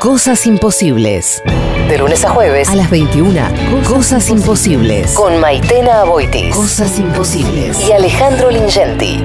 Cosas 0.00 0.46
imposibles. 0.46 1.42
De 1.88 1.98
lunes 1.98 2.24
a 2.24 2.30
jueves 2.30 2.68
A 2.68 2.74
las 2.74 2.90
21. 2.90 3.40
Cosas, 3.88 4.28
imposibles. 4.30 5.12
con 5.14 5.40
Maitena 5.40 6.02
Aboitis 6.02 6.54
Cosas 6.54 6.98
imposibles. 6.98 7.88
y 7.88 7.92
Alejandro 7.92 8.50
Lingenti. 8.50 9.22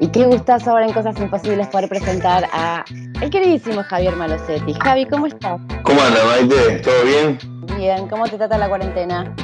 Y 0.00 0.08
qué 0.08 0.24
gustazo 0.24 0.70
ahora 0.70 0.86
en 0.86 0.92
Cosas 0.92 1.18
Imposibles 1.20 1.68
poder 1.68 1.88
presentar 1.88 2.48
a 2.52 2.84
el 3.20 3.30
queridísimo 3.30 3.82
Javier 3.84 4.16
Malosetti. 4.16 4.74
Javi, 4.74 5.06
¿cómo 5.06 5.26
estás? 5.26 5.60
¿Cómo 5.82 6.00
anda, 6.02 6.20
Maite? 6.26 6.78
¿Todo 6.80 7.04
bien? 7.04 7.38
Bien, 7.76 8.08
¿cómo 8.08 8.24
te 8.26 8.36
trata 8.36 8.58
la 8.58 8.68
cuarentena? 8.68 9.34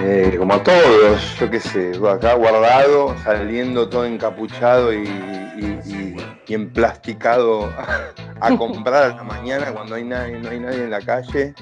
Eh, 0.00 0.34
como 0.38 0.54
a 0.54 0.62
todos, 0.62 1.38
yo 1.38 1.50
qué 1.50 1.60
sé, 1.60 1.92
acá 2.10 2.34
guardado, 2.34 3.14
saliendo 3.24 3.88
todo 3.88 4.04
encapuchado 4.04 4.92
y, 4.92 5.04
y- 5.06 5.78
y- 5.86 6.16
y 6.46 6.54
emplasticado 6.54 7.66
a, 7.66 8.12
a 8.40 8.56
comprar 8.56 9.12
a 9.12 9.16
la 9.16 9.22
mañana 9.22 9.72
cuando 9.72 9.94
hay 9.94 10.04
nadie, 10.04 10.38
no 10.38 10.50
hay 10.50 10.60
nadie 10.60 10.84
en 10.84 10.90
la 10.90 11.00
calle 11.00 11.54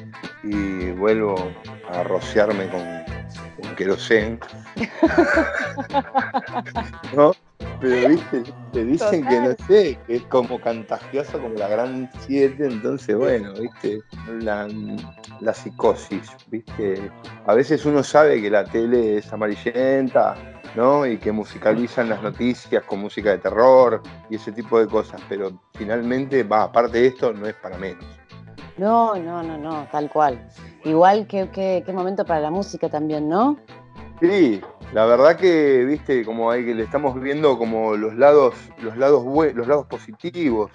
y 0.43 0.91
vuelvo 0.93 1.34
a 1.93 2.03
rociarme 2.05 2.69
con, 2.69 2.83
con 3.61 3.77
querosén. 3.77 4.41
¿No? 7.15 7.33
Pero 7.80 8.11
viste, 8.11 8.43
te 8.73 8.84
dicen 8.84 9.27
que 9.27 9.41
no 9.41 9.56
sé, 9.66 9.98
que 10.06 10.16
es 10.16 10.23
como 10.25 10.61
contagioso 10.61 11.41
como 11.41 11.55
la 11.55 11.69
gran 11.69 12.11
7, 12.27 12.67
entonces 12.67 13.17
bueno, 13.17 13.55
viste, 13.55 14.01
la, 14.41 14.69
la 15.41 15.55
psicosis, 15.55 16.31
viste. 16.48 17.11
A 17.47 17.55
veces 17.55 17.87
uno 17.87 18.03
sabe 18.03 18.42
que 18.42 18.51
la 18.51 18.65
tele 18.65 19.19
es 19.19 19.33
amarillenta, 19.33 20.37
¿no? 20.74 21.06
Y 21.06 21.19
que 21.19 21.33
musicalizan 21.33 22.09
las 22.09 22.23
noticias 22.23 22.83
con 22.84 23.01
música 23.01 23.30
de 23.30 23.38
terror 23.38 24.02
y 24.28 24.37
ese 24.37 24.52
tipo 24.52 24.78
de 24.78 24.87
cosas, 24.87 25.20
pero 25.28 25.52
finalmente, 25.74 26.42
va, 26.42 26.65
aparte 26.65 26.98
de 27.01 27.06
esto, 27.09 27.33
no 27.33 27.47
es 27.47 27.55
para 27.55 27.77
menos. 27.78 28.05
No, 28.78 29.14
no, 29.17 29.42
no, 29.42 29.58
no, 29.58 29.86
tal 29.92 30.08
cual. 30.11 30.48
Igual 30.84 31.27
que, 31.27 31.50
que- 31.50 31.83
qué 31.84 31.92
momento 31.92 32.25
para 32.25 32.41
la 32.41 32.50
música 32.50 32.89
también, 32.89 33.28
¿no? 33.28 33.56
Sí, 34.20 34.61
la 34.92 35.06
verdad 35.06 35.36
que, 35.36 35.84
viste, 35.84 36.24
como 36.24 36.50
hay 36.50 36.64
que 36.64 36.74
le 36.74 36.83
estamos 36.83 37.20
viendo 37.20 37.56
como 37.58 37.96
los 37.96 38.16
lados, 38.16 38.55
los 38.83 38.96
lados 38.96 39.24
los 39.55 39.66
lados 39.66 39.86
positivos, 39.86 40.70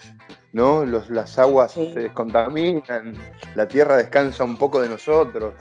¿no? 0.53 0.85
Los, 0.85 1.09
las 1.09 1.37
aguas 1.37 1.73
Sí. 1.73 1.91
se 1.93 1.99
descontaminan, 2.01 3.13
la 3.55 3.67
tierra 3.67 3.97
descansa 3.97 4.43
un 4.45 4.55
poco 4.57 4.81
de 4.81 4.87
nosotros 4.89 5.53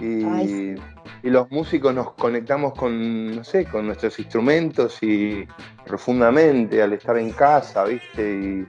y, 0.00 0.24
Ay, 0.24 0.74
y 1.22 1.30
los 1.30 1.50
músicos 1.50 1.94
nos 1.94 2.14
conectamos 2.14 2.72
con, 2.74 3.36
no 3.36 3.44
sé, 3.44 3.64
con 3.66 3.86
nuestros 3.86 4.18
instrumentos 4.18 4.98
y 5.02 5.46
profundamente 5.86 6.82
al 6.82 6.92
estar 6.94 7.16
en 7.18 7.30
casa, 7.30 7.84
viste, 7.84 8.66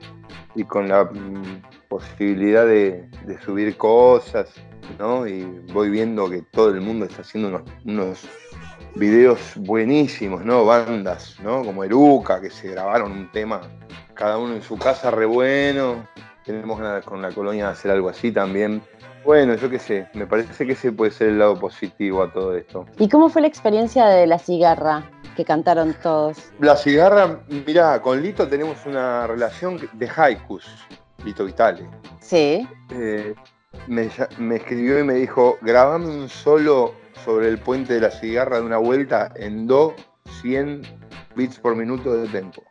y, 0.56 0.60
y 0.62 0.64
con 0.66 0.88
la 0.90 1.06
mm, 1.06 1.88
posibilidad 1.88 2.66
de, 2.66 3.08
de 3.26 3.42
subir 3.42 3.76
cosas, 3.78 4.54
¿no? 5.00 5.26
Y 5.26 5.44
voy 5.74 5.90
viendo 5.90 6.30
que 6.30 6.44
todo 6.52 6.70
el 6.70 6.82
mundo 6.82 7.06
está 7.06 7.22
haciendo 7.22 7.50
unos, 7.50 7.64
unos 7.86 8.30
videos 8.96 9.40
buenísimos, 9.56 10.44
¿no? 10.44 10.66
Bandas, 10.66 11.38
¿no? 11.42 11.64
Como 11.64 11.84
Eruca, 11.84 12.42
que 12.42 12.50
se 12.50 12.72
grabaron 12.72 13.12
un 13.12 13.32
tema, 13.32 13.62
cada 14.14 14.38
uno 14.38 14.54
en 14.54 14.62
su 14.62 14.78
casa, 14.78 15.12
re 15.12 15.26
bueno. 15.26 16.08
Tenemos 16.46 16.80
ganas 16.80 17.06
con 17.06 17.22
la 17.22 17.32
colonia 17.32 17.68
de 17.68 17.72
hacer 17.72 17.92
algo 17.92 18.10
así 18.10 18.32
también. 18.32 18.82
Bueno, 19.24 19.54
yo 19.56 19.70
qué 19.70 19.78
sé, 19.78 20.08
me 20.14 20.26
parece 20.26 20.66
que 20.66 20.74
ese 20.74 20.92
puede 20.92 21.12
ser 21.12 21.30
el 21.30 21.40
lado 21.40 21.60
positivo 21.60 22.24
a 22.24 22.34
todo 22.34 22.56
esto. 22.56 22.88
¿Y 22.98 23.08
cómo 23.08 23.30
fue 23.30 23.42
la 23.42 23.48
experiencia 23.48 24.08
de 24.08 24.26
la 24.26 24.40
cigarra 24.40 25.04
que 25.36 25.46
cantaron 25.46 25.96
todos? 26.02 26.52
La 26.60 26.76
cigarra, 26.76 27.40
mirá, 27.48 28.02
con 28.02 28.22
Lito 28.22 28.48
tenemos 28.48 28.84
una 28.88 29.28
relación 29.28 29.80
de 29.94 30.10
haikus, 30.10 30.66
Lito 31.24 31.46
Vitale. 31.46 31.88
Sí. 32.20 32.68
Eh, 32.90 33.36
me, 33.88 34.10
me 34.40 34.56
escribió 34.56 35.00
y 35.00 35.04
me 35.04 35.14
dijo, 35.14 35.60
grabame 35.62 36.08
un 36.08 36.28
solo 36.28 36.96
sobre 37.24 37.48
el 37.48 37.58
puente 37.58 37.94
de 37.94 38.02
la 38.02 38.12
cigarra 38.12 38.58
de 38.58 38.66
una 38.66 38.78
vuelta 38.78 39.32
en 39.36 39.68
do 39.68 39.96
100 40.42 40.82
bits 41.36 41.60
por 41.60 41.76
minuto 41.76 42.14
de 42.16 42.28
tempo. 42.30 42.64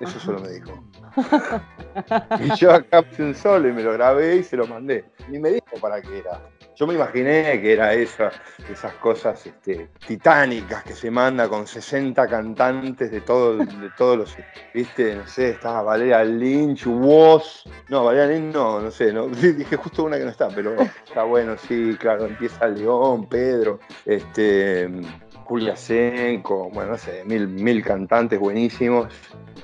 Eso 0.00 0.18
solo 0.18 0.40
me 0.40 0.48
dijo. 0.48 0.84
y 2.40 2.56
yo 2.56 2.72
acá 2.72 3.02
puse 3.02 3.22
un 3.22 3.34
solo 3.34 3.68
y 3.68 3.72
me 3.72 3.82
lo 3.82 3.92
grabé 3.92 4.36
y 4.36 4.42
se 4.42 4.56
lo 4.56 4.66
mandé. 4.66 5.04
Ni 5.28 5.38
me 5.38 5.50
dijo 5.50 5.76
para 5.80 6.00
qué 6.02 6.18
era. 6.18 6.40
Yo 6.82 6.88
me 6.88 6.94
imaginé 6.94 7.60
que 7.62 7.74
era 7.74 7.94
esa, 7.94 8.32
esas 8.68 8.94
cosas 8.94 9.46
este, 9.46 9.90
titánicas 10.04 10.82
que 10.82 10.94
se 10.94 11.12
manda 11.12 11.48
con 11.48 11.64
60 11.64 12.26
cantantes 12.26 13.12
de, 13.12 13.20
todo, 13.20 13.58
de 13.58 13.90
todos 13.96 14.18
los. 14.18 14.36
¿Viste? 14.74 15.14
No 15.14 15.24
sé, 15.28 15.50
estaba 15.50 15.82
Valeria 15.82 16.24
Lynch, 16.24 16.88
Woz. 16.88 17.62
No, 17.88 18.02
Valeria 18.02 18.34
Lynch 18.34 18.52
no, 18.52 18.80
no 18.80 18.90
sé. 18.90 19.12
No, 19.12 19.28
dije 19.28 19.76
justo 19.76 20.02
una 20.02 20.18
que 20.18 20.24
no 20.24 20.30
está, 20.30 20.48
pero 20.48 20.74
está 21.06 21.22
bueno, 21.22 21.56
sí, 21.56 21.96
claro. 22.00 22.26
Empieza 22.26 22.66
León, 22.66 23.28
Pedro, 23.28 23.78
este, 24.04 24.90
Julia 25.44 25.76
Senko, 25.76 26.68
bueno, 26.70 26.90
no 26.90 26.98
sé, 26.98 27.22
mil, 27.24 27.46
mil 27.46 27.84
cantantes 27.84 28.40
buenísimos. 28.40 29.06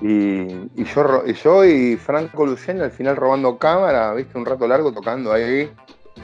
Y, 0.01 0.47
yo, 0.85 1.25
y 1.27 1.33
yo 1.33 1.65
y 1.65 1.97
Franco 1.97 2.47
Luciani 2.47 2.83
al 2.83 2.93
final 2.93 3.17
robando 3.17 3.59
cámara, 3.59 4.15
viste, 4.15 4.39
un 4.39 4.47
rato 4.47 4.69
largo 4.69 4.93
tocando 4.93 5.33
ahí. 5.33 5.69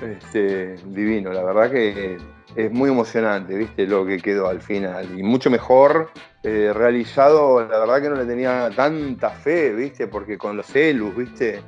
Este, 0.02 0.76
divino, 0.86 1.32
la 1.32 1.42
verdad 1.42 1.70
que 1.70 2.18
es 2.56 2.70
muy 2.70 2.90
emocionante, 2.90 3.54
viste, 3.54 3.86
lo 3.86 4.06
que 4.06 4.18
quedó 4.18 4.48
al 4.48 4.60
final. 4.60 5.18
Y 5.18 5.22
mucho 5.22 5.50
mejor 5.50 6.10
eh, 6.42 6.72
realizado, 6.74 7.66
la 7.66 7.78
verdad 7.78 8.02
que 8.02 8.10
no 8.10 8.16
le 8.16 8.24
tenía 8.24 8.70
tanta 8.74 9.30
fe, 9.30 9.72
viste, 9.72 10.06
porque 10.06 10.38
con 10.38 10.56
los 10.56 10.66
celus, 10.66 11.16
viste, 11.16 11.62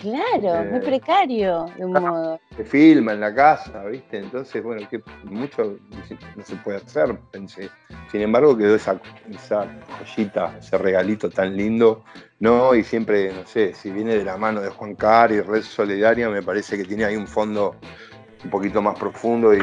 Claro, 0.00 0.64
muy 0.70 0.78
Eh, 0.78 0.82
precario, 0.82 1.66
de 1.76 1.84
un 1.84 1.92
modo. 1.92 2.40
se 2.56 2.64
filma 2.64 3.12
en 3.12 3.20
la 3.20 3.34
casa, 3.34 3.84
viste, 3.84 4.18
entonces, 4.18 4.62
bueno, 4.62 4.88
que 4.88 5.02
mucho 5.24 5.76
no 6.36 6.44
se 6.44 6.56
puede 6.56 6.78
hacer, 6.78 7.18
pensé. 7.30 7.68
Sin 8.10 8.22
embargo, 8.22 8.56
quedó 8.56 8.74
esa, 8.74 9.00
esa 9.30 9.66
joyita, 9.98 10.56
ese 10.58 10.78
regalito 10.78 11.30
tan 11.30 11.56
lindo, 11.56 12.04
¿no? 12.38 12.74
Y 12.74 12.82
siempre, 12.82 13.32
no 13.32 13.46
sé, 13.46 13.74
si 13.74 13.90
viene 13.90 14.16
de 14.16 14.24
la 14.24 14.36
mano 14.36 14.60
de 14.60 14.70
Juan 14.70 14.94
Car 14.94 15.32
y 15.32 15.40
Red 15.40 15.62
Solidaria, 15.62 16.28
me 16.28 16.42
parece 16.42 16.76
que 16.76 16.84
tiene 16.84 17.04
ahí 17.04 17.16
un 17.16 17.26
fondo 17.28 17.76
un 18.42 18.50
poquito 18.50 18.80
más 18.80 18.98
profundo 18.98 19.54
y, 19.54 19.58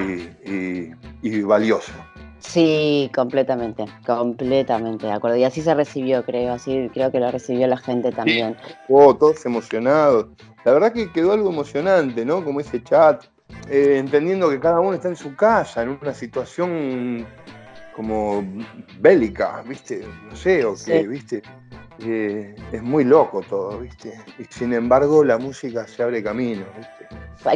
y- 0.45 0.91
y 1.23 1.41
valioso. 1.41 1.91
Sí, 2.39 3.09
completamente, 3.15 3.85
completamente 4.05 5.07
de 5.07 5.13
acuerdo. 5.13 5.37
Y 5.37 5.43
así 5.43 5.61
se 5.61 5.73
recibió, 5.73 6.23
creo, 6.23 6.53
así 6.53 6.89
creo 6.93 7.11
que 7.11 7.19
lo 7.19 7.31
recibió 7.31 7.67
la 7.67 7.77
gente 7.77 8.11
también. 8.11 8.55
Oh, 8.87 9.15
todos 9.15 9.45
emocionados. 9.45 10.27
La 10.63 10.71
verdad 10.73 10.93
que 10.93 11.11
quedó 11.11 11.33
algo 11.33 11.49
emocionante, 11.49 12.25
¿no? 12.25 12.43
Como 12.43 12.59
ese 12.59 12.83
chat, 12.83 13.23
eh, 13.69 13.95
entendiendo 13.97 14.49
que 14.49 14.59
cada 14.59 14.79
uno 14.79 14.93
está 14.93 15.07
en 15.07 15.15
su 15.15 15.35
casa, 15.35 15.81
en 15.83 15.97
una 16.01 16.13
situación 16.13 17.25
como 17.95 18.43
bélica, 18.99 19.63
¿viste? 19.67 20.05
No 20.29 20.35
sé, 20.35 20.63
o 20.63 20.73
qué, 20.73 21.01
Sí. 21.01 21.07
¿viste? 21.07 21.41
Eh, 21.99 22.55
es 22.71 22.83
muy 22.83 23.03
loco 23.03 23.41
todo, 23.41 23.79
¿viste? 23.79 24.13
Y 24.37 24.43
sin 24.45 24.73
embargo 24.73 25.23
la 25.23 25.37
música 25.37 25.87
se 25.87 26.03
abre 26.03 26.23
camino, 26.23 26.63
¿viste? 26.77 26.97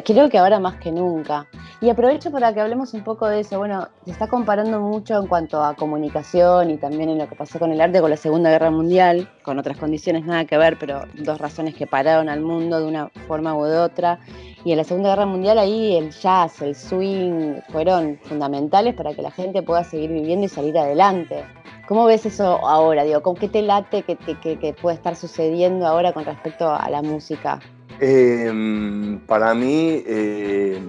Creo 0.06 0.30
que 0.30 0.38
ahora 0.38 0.60
más 0.60 0.76
que 0.76 0.92
nunca. 0.92 1.48
Y 1.82 1.90
aprovecho 1.90 2.32
para 2.32 2.54
que 2.54 2.62
hablemos 2.62 2.94
un 2.94 3.04
poco 3.04 3.28
de 3.28 3.42
eso. 3.42 3.58
Bueno, 3.58 3.88
se 4.06 4.12
está 4.12 4.28
comparando 4.28 4.80
mucho 4.80 5.18
en 5.18 5.28
cuanto 5.28 5.64
a 5.64 5.76
comunicación 5.76 6.70
y 6.70 6.78
también 6.78 7.10
en 7.10 7.18
lo 7.18 7.28
que 7.28 7.36
pasó 7.36 7.60
con 7.60 7.72
el 7.72 7.82
arte 7.82 8.00
con 8.00 8.10
la 8.10 8.18
Segunda 8.18 8.50
Guerra 8.52 8.72
Mundial, 8.72 9.30
con 9.44 9.60
otras 9.60 9.78
condiciones 9.78 10.26
nada 10.26 10.46
que 10.46 10.58
ver, 10.58 10.78
pero 10.80 11.02
dos 11.16 11.40
razones 11.40 11.76
que 11.76 11.88
pararon 11.88 12.30
al 12.30 12.42
mundo 12.42 12.80
de 12.80 12.86
una 12.86 13.10
forma 13.28 13.56
u 13.56 13.66
otra. 13.66 14.20
Y 14.64 14.72
en 14.72 14.78
la 14.78 14.84
Segunda 14.84 15.10
Guerra 15.10 15.26
Mundial 15.26 15.58
ahí 15.58 15.98
el 15.98 16.12
jazz, 16.12 16.62
el 16.62 16.76
swing 16.76 17.56
fueron 17.70 18.20
fundamentales 18.24 18.94
para 18.94 19.14
que 19.14 19.22
la 19.22 19.32
gente 19.32 19.62
pueda 19.64 19.84
seguir 19.84 20.12
viviendo 20.12 20.46
y 20.46 20.50
salir 20.50 20.78
adelante. 20.78 21.44
¿Cómo 21.92 22.06
ves 22.06 22.26
eso 22.26 22.66
ahora? 22.66 23.04
Digo, 23.04 23.22
¿con 23.22 23.36
qué 23.36 23.50
te 23.50 23.62
late 23.62 24.04
que, 24.04 24.16
que, 24.16 24.74
puede 24.82 24.96
estar 24.96 25.18
sucediendo 25.18 25.86
ahora 25.86 26.14
con 26.14 26.24
respecto 26.24 26.74
a 26.74 26.90
la 26.90 27.02
música? 27.02 27.60
Eh, 28.00 29.20
para 29.28 29.54
mí, 29.54 30.02
eh, 30.08 30.82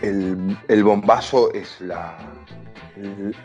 el, 0.00 0.84
bombazo 0.84 1.52
es 1.52 1.82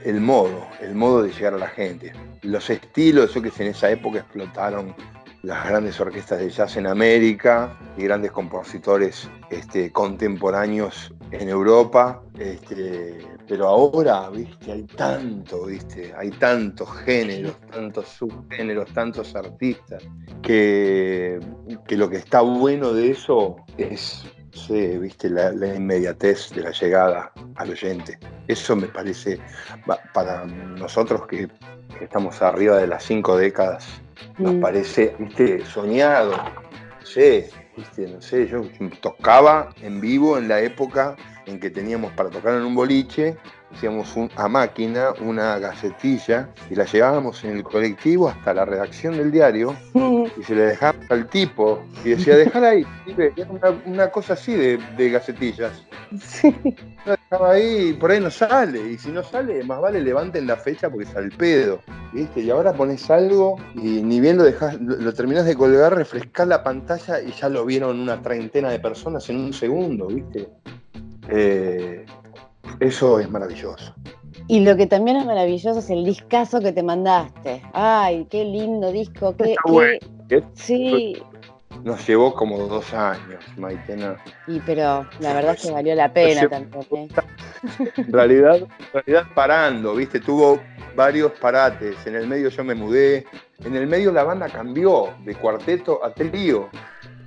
el, 0.06 0.22
modo, 0.22 0.68
el 0.82 0.94
modo 0.94 1.24
de 1.24 1.32
llegar 1.32 1.56
a 1.56 1.58
la 1.58 1.70
gente. 1.70 2.14
Los 2.44 2.70
estilos, 2.70 3.34
yo 3.34 3.42
que 3.42 3.50
en 3.58 3.72
esa 3.72 3.90
época 3.90 4.20
explotaron 4.20 4.94
las 5.42 5.68
grandes 5.68 6.00
orquestas 6.00 6.38
de 6.38 6.52
jazz 6.52 6.78
en 6.78 6.86
América 6.86 7.76
y 7.98 8.04
grandes 8.04 8.32
compositores 8.32 9.28
este, 9.50 9.92
contemporáneos 9.92 11.12
en 11.32 11.50
Europa. 11.50 12.22
Este, 12.38 13.18
pero 13.48 13.68
ahora, 13.68 14.30
viste, 14.30 14.72
hay 14.72 14.84
tanto, 14.84 15.66
viste, 15.66 16.14
hay 16.18 16.30
tantos 16.32 16.90
géneros, 17.00 17.56
tantos 17.72 18.08
subgéneros, 18.08 18.94
tantos 18.94 19.36
artistas, 19.36 20.04
que, 20.42 21.40
que 21.88 21.98
lo 21.98 22.10
que 22.10 22.18
está 22.18 22.42
bueno 22.42 22.94
de 22.94 23.12
eso 23.12 23.56
es 23.78 24.26
sí, 24.52 24.98
viste, 24.98 25.30
la, 25.30 25.52
la 25.52 25.76
inmediatez 25.76 26.50
de 26.52 26.64
la 26.64 26.72
llegada 26.72 27.32
al 27.56 27.70
oyente. 27.72 28.20
Eso 28.48 28.76
me 28.76 28.88
parece, 28.88 29.40
para 30.14 30.46
nosotros 30.46 31.28
que, 31.28 31.50
estamos 32.02 32.42
arriba 32.42 32.78
de 32.78 32.88
las 32.88 33.04
cinco 33.04 33.36
décadas 33.36 33.86
nos 34.38 34.56
parece, 34.56 35.16
viste, 35.20 35.66
soñado. 35.66 36.34
Sé, 37.04 37.50
no 38.08 38.22
sé, 38.22 38.48
yo 38.48 38.64
tocaba 39.02 39.74
en 39.82 40.02
vivo 40.02 40.38
en 40.38 40.48
la 40.48 40.60
época 40.62 41.16
en 41.46 41.60
que 41.60 41.70
teníamos 41.70 42.12
para 42.14 42.30
tocar 42.30 42.56
en 42.56 42.64
un 42.64 42.76
boliche, 42.76 43.38
hacíamos 43.76 44.16
un- 44.16 44.30
a 44.36 44.48
máquina 44.48 45.14
una 45.22 45.60
gacetilla 45.60 46.50
y 46.70 46.76
la 46.76 46.86
llevábamos 46.86 47.44
en 47.44 47.52
el 47.58 47.64
colectivo 47.64 48.30
hasta 48.30 48.54
la 48.54 48.66
redacción 48.66 49.18
del 49.18 49.32
diario 49.32 49.76
y 50.38 50.44
se 50.44 50.56
le 50.56 50.64
dejábamos 50.64 51.10
al 51.12 51.28
tipo 51.28 51.84
y 52.04 52.10
decía, 52.10 52.36
dejala 52.36 52.70
ahí, 52.70 52.86
pibe", 53.06 53.34
y 53.36 53.42
era 53.42 53.52
una, 53.52 53.82
una 53.86 54.12
cosa 54.12 54.34
así 54.34 54.54
de, 54.54 54.80
de 54.98 55.10
gacetillas. 55.12 55.84
Sí. 56.20 56.56
Lo 57.06 57.12
dejaba 57.30 57.52
ahí 57.52 57.90
y 57.90 57.94
por 57.94 58.10
ahí 58.12 58.20
no 58.20 58.32
sale, 58.32 58.80
y 58.92 58.98
si 58.98 59.10
no 59.12 59.22
sale, 59.24 59.64
más 59.64 59.80
vale 59.80 60.02
levanten 60.02 60.48
la 60.48 60.58
fecha 60.58 60.90
porque 60.90 61.08
es 61.08 61.16
al 61.16 61.30
pedo, 61.30 61.82
¿viste? 62.12 62.42
Y 62.42 62.50
ahora 62.50 62.74
pones 62.74 63.10
algo 63.12 63.58
y 63.76 64.02
ni 64.02 64.20
bien 64.20 64.38
lo 64.38 64.44
dejas, 64.44 64.82
lo, 64.82 64.96
lo 64.96 65.14
terminás 65.14 65.46
de 65.46 65.56
colgar, 65.56 65.94
refrescás 65.96 66.48
la 66.48 66.64
pantalla 66.64 67.22
y 67.22 67.32
ya 67.32 67.48
lo 67.50 67.64
vieron 67.66 68.00
una 68.00 68.20
treintena 68.22 68.72
de 68.72 68.80
personas 68.80 69.30
en 69.30 69.38
un 69.40 69.54
segundo, 69.54 70.08
¿viste? 70.08 70.50
Eh, 71.30 72.06
eso 72.80 73.20
es 73.20 73.30
maravilloso. 73.30 73.94
Y 74.48 74.62
lo 74.62 74.76
que 74.76 74.88
también 74.88 75.18
es 75.18 75.26
maravilloso 75.26 75.80
es 75.80 75.90
el 75.90 76.04
discazo 76.06 76.60
que 76.60 76.72
te 76.72 76.82
mandaste. 76.82 77.62
Ay, 77.74 78.26
qué 78.30 78.44
lindo 78.44 78.92
disco. 78.92 79.36
Qué, 79.36 79.52
Está 79.52 79.62
bueno. 79.72 80.00
¿Qué? 80.28 80.44
Sí, 80.54 81.22
Nos 81.84 82.06
llevó 82.08 82.34
como 82.34 82.58
dos 82.68 82.94
años, 82.94 83.44
Maitena. 83.58 84.18
y 84.48 84.60
pero 84.62 85.08
la 85.20 85.34
verdad 85.34 85.56
es 85.56 85.62
que 85.62 85.72
valió 85.72 85.94
la 85.96 86.12
pena 86.12 86.50
también. 86.50 86.82
¿eh? 86.92 87.10
En 87.98 88.12
realidad, 88.12 88.56
en 88.58 88.68
realidad 88.94 89.24
parando, 89.36 89.96
¿viste? 89.96 90.20
Tuvo 90.20 90.60
varios 90.96 91.32
parates. 91.34 91.96
En 92.06 92.16
el 92.16 92.28
medio 92.28 92.50
yo 92.50 92.64
me 92.64 92.76
mudé. 92.76 93.26
En 93.64 93.76
el 93.76 93.88
medio 93.88 94.12
la 94.12 94.24
banda 94.24 94.50
cambió 94.50 95.10
de 95.26 95.36
cuarteto 95.36 96.04
a 96.04 96.14
trío. 96.14 96.70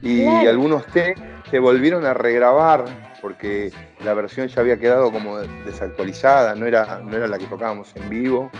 Y 0.03 0.23
Claro. 0.25 0.51
algunos 0.51 0.87
temas 0.87 1.21
se 1.51 1.59
volvieron 1.59 2.05
a 2.05 2.13
regrabar 2.15 2.85
porque 3.21 3.71
la 4.05 4.15
versión 4.15 4.49
ya 4.49 4.61
había 4.63 4.77
quedado 4.79 5.13
como 5.13 5.39
desactualizada, 5.65 6.57
no 6.57 6.67
era, 6.67 7.01
no 7.05 7.17
era 7.17 7.29
la 7.29 7.39
que 7.39 7.47
tocábamos 7.47 7.95
en 7.95 8.09
vivo. 8.11 8.51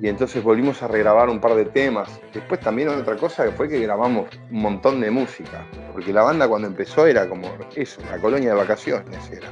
Y 0.00 0.08
entonces 0.08 0.42
volvimos 0.42 0.82
a 0.82 0.88
regrabar 0.88 1.28
un 1.28 1.40
par 1.40 1.54
de 1.54 1.64
temas. 1.66 2.20
Después 2.34 2.58
también 2.60 2.88
otra 2.88 3.14
cosa 3.16 3.44
que 3.44 3.52
fue 3.52 3.68
que 3.68 3.78
grabamos 3.78 4.28
un 4.50 4.60
montón 4.60 5.00
de 5.00 5.10
música. 5.10 5.64
Porque 5.92 6.12
la 6.12 6.22
banda 6.22 6.48
cuando 6.48 6.66
empezó 6.66 7.06
era 7.06 7.28
como 7.28 7.48
eso, 7.76 8.00
la 8.10 8.18
colonia 8.18 8.50
de 8.50 8.56
vacaciones 8.56 9.30
era. 9.30 9.46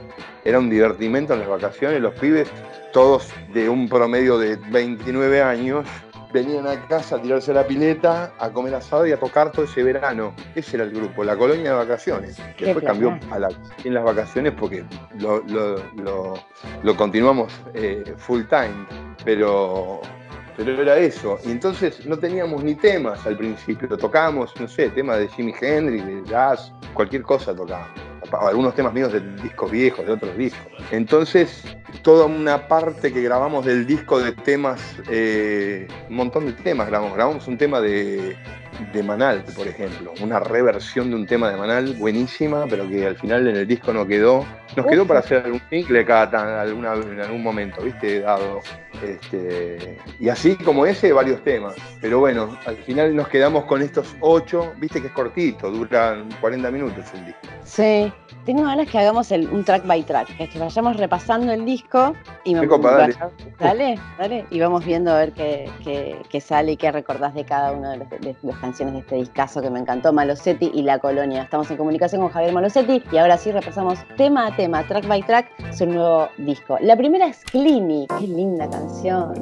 Era 0.44 0.58
un 0.58 0.68
divertimento 0.68 1.34
en 1.34 1.40
las 1.40 1.48
vacaciones, 1.48 2.00
los 2.00 2.14
pibes, 2.14 2.48
todos 2.92 3.28
de 3.52 3.68
un 3.68 3.88
promedio 3.88 4.38
de 4.38 4.56
29 4.70 5.42
años, 5.42 5.86
venían 6.32 6.66
a 6.66 6.86
casa 6.88 7.16
a 7.16 7.22
tirarse 7.22 7.50
a 7.50 7.54
la 7.54 7.66
pileta, 7.66 8.32
a 8.38 8.50
comer 8.50 8.74
asado 8.74 9.06
y 9.06 9.12
a 9.12 9.18
tocar 9.18 9.52
todo 9.52 9.64
ese 9.64 9.82
verano. 9.82 10.34
Ese 10.54 10.76
era 10.76 10.84
el 10.84 10.90
grupo, 10.92 11.24
la 11.24 11.36
colonia 11.36 11.70
de 11.72 11.76
vacaciones. 11.76 12.36
Qué 12.56 12.66
Después 12.66 12.84
cambió 12.84 13.18
a 13.30 13.38
la, 13.38 13.48
en 13.84 13.94
las 13.94 14.04
vacaciones 14.04 14.52
porque 14.58 14.84
lo, 15.18 15.42
lo- 15.46 15.82
lo- 15.96 16.34
lo 16.82 16.96
continuamos 16.96 17.52
eh, 17.74 18.14
full 18.16 18.42
time, 18.44 18.86
pero, 19.24 20.00
pero 20.56 20.82
era 20.82 20.96
eso. 20.96 21.38
Y 21.44 21.50
entonces 21.50 22.04
no 22.06 22.18
teníamos 22.18 22.62
ni 22.64 22.74
temas 22.74 23.24
al 23.26 23.36
principio, 23.36 23.88
tocábamos, 23.96 24.52
no 24.60 24.68
sé, 24.68 24.88
temas 24.90 25.18
de 25.18 25.28
Jimi 25.28 25.54
Hendrix, 25.60 26.04
de 26.06 26.22
jazz, 26.24 26.72
cualquier 26.94 27.22
cosa 27.22 27.54
tocábamos. 27.54 28.05
Algunos 28.32 28.74
temas 28.74 28.92
míos 28.92 29.12
de 29.12 29.20
discos 29.42 29.70
viejos, 29.70 30.06
de 30.06 30.12
otros 30.12 30.36
discos. 30.36 30.66
Entonces, 30.90 31.62
toda 32.02 32.26
una 32.26 32.68
parte 32.68 33.12
que 33.12 33.22
grabamos 33.22 33.64
del 33.64 33.86
disco 33.86 34.18
de 34.18 34.32
temas, 34.32 34.80
eh, 35.10 35.88
un 36.08 36.16
montón 36.16 36.46
de 36.46 36.52
temas 36.52 36.88
grabamos. 36.88 37.14
Grabamos 37.14 37.46
un 37.48 37.58
tema 37.58 37.80
de, 37.80 38.36
de 38.92 39.02
Manal, 39.02 39.42
por 39.54 39.66
ejemplo, 39.66 40.12
una 40.22 40.40
reversión 40.40 41.10
de 41.10 41.16
un 41.16 41.26
tema 41.26 41.50
de 41.50 41.56
Manal 41.56 41.94
buenísima, 41.94 42.64
pero 42.68 42.88
que 42.88 43.06
al 43.06 43.16
final 43.16 43.46
en 43.48 43.56
el 43.56 43.66
disco 43.66 43.92
no 43.92 44.06
quedó. 44.06 44.44
Nos 44.76 44.86
quedó 44.86 45.06
para 45.06 45.20
hacer 45.20 45.44
algún 45.44 45.60
single 45.70 46.04
cada 46.04 46.30
tan- 46.30 46.48
alguna, 46.48 46.94
en 46.94 47.20
algún 47.20 47.42
momento, 47.42 47.82
¿viste? 47.82 48.20
Dado. 48.20 48.60
Este, 49.02 49.98
y 50.18 50.28
así 50.28 50.56
como 50.56 50.86
ese, 50.86 51.12
varios 51.12 51.42
temas. 51.44 51.74
Pero 52.00 52.18
bueno, 52.20 52.56
al 52.66 52.76
final 52.78 53.14
nos 53.14 53.28
quedamos 53.28 53.64
con 53.64 53.82
estos 53.82 54.16
ocho, 54.20 54.72
viste 54.78 55.00
que 55.00 55.08
es 55.08 55.12
cortito, 55.12 55.70
duran 55.70 56.28
40 56.40 56.70
minutos 56.70 57.04
el 57.14 57.26
disco. 57.26 57.40
Sí. 57.64 58.12
Tengo 58.44 58.62
ganas 58.62 58.88
que 58.88 58.96
hagamos 58.98 59.32
el- 59.32 59.48
un 59.48 59.64
track 59.64 59.84
by 59.86 60.04
track, 60.04 60.36
que 60.36 60.44
es 60.44 60.50
que 60.50 60.58
vayamos 60.60 60.96
repasando 60.96 61.52
el 61.52 61.64
disco 61.64 62.14
y 62.44 62.54
me 62.54 62.66
copa, 62.68 62.92
dale. 62.92 63.16
Dale, 63.58 63.98
dale, 64.18 64.46
y 64.50 64.60
vamos 64.60 64.84
viendo 64.84 65.10
a 65.10 65.18
ver 65.18 65.32
qué, 65.32 65.68
qué- 65.82 66.16
qué 66.30 66.40
sale 66.40 66.72
y 66.72 66.76
qué 66.76 66.92
recordás 66.92 67.34
de 67.34 67.44
cada 67.44 67.72
una 67.72 67.90
de, 67.92 67.96
los- 67.98 68.10
de 68.10 68.36
las 68.42 68.56
canciones 68.66 68.94
de 68.94 69.00
este 69.00 69.14
discazo 69.14 69.62
que 69.62 69.70
me 69.70 69.78
encantó, 69.78 70.12
Malosetti 70.12 70.72
y 70.74 70.82
La 70.82 70.98
Colonia. 70.98 71.44
Estamos 71.44 71.70
en 71.70 71.76
comunicación 71.76 72.20
con 72.20 72.30
Javier 72.30 72.52
Malosetti 72.52 73.00
y 73.12 73.16
ahora 73.16 73.38
sí 73.38 73.52
repasamos 73.52 73.96
tema 74.16 74.48
a 74.48 74.56
tema, 74.56 74.82
track 74.82 75.06
by 75.06 75.22
track, 75.22 75.72
su 75.72 75.86
nuevo 75.86 76.28
disco. 76.38 76.76
La 76.80 76.96
primera 76.96 77.28
es 77.28 77.44
Clini, 77.44 78.08
qué 78.18 78.26
linda 78.26 78.68
canción. 78.68 79.34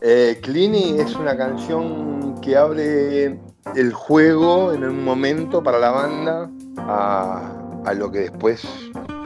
Eh, 0.00 0.38
Clini 0.40 0.98
es 0.98 1.14
una 1.14 1.36
canción 1.36 2.40
que 2.40 2.56
abre 2.56 3.38
el 3.76 3.92
juego 3.92 4.72
en 4.72 4.84
un 4.84 5.04
momento 5.04 5.62
para 5.62 5.78
la 5.78 5.90
banda 5.90 6.50
a, 6.78 7.52
a 7.84 7.92
lo 7.92 8.10
que 8.10 8.20
después 8.20 8.66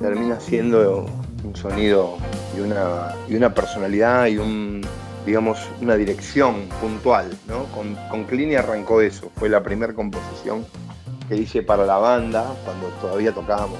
termina 0.01 0.41
siendo 0.41 1.07
un 1.45 1.55
sonido 1.55 2.17
y 2.57 2.61
una, 2.61 3.15
y 3.29 3.37
una 3.37 3.55
personalidad 3.55 4.27
y 4.27 4.39
un, 4.39 4.83
digamos, 5.27 5.59
una 5.81 5.95
dirección 5.95 6.69
puntual. 6.81 7.31
¿no? 7.47 7.65
Con, 7.67 7.95
con 8.11 8.25
Clini 8.25 8.55
arrancó 8.55 9.01
eso, 9.01 9.31
fue 9.37 9.49
la 9.49 9.63
primera 9.63 9.93
composición 9.93 10.65
que 11.29 11.37
hice 11.37 11.63
para 11.63 11.87
la 11.87 11.99
banda 11.99 12.55
cuando 12.65 12.89
todavía 13.01 13.33
tocábamos 13.33 13.79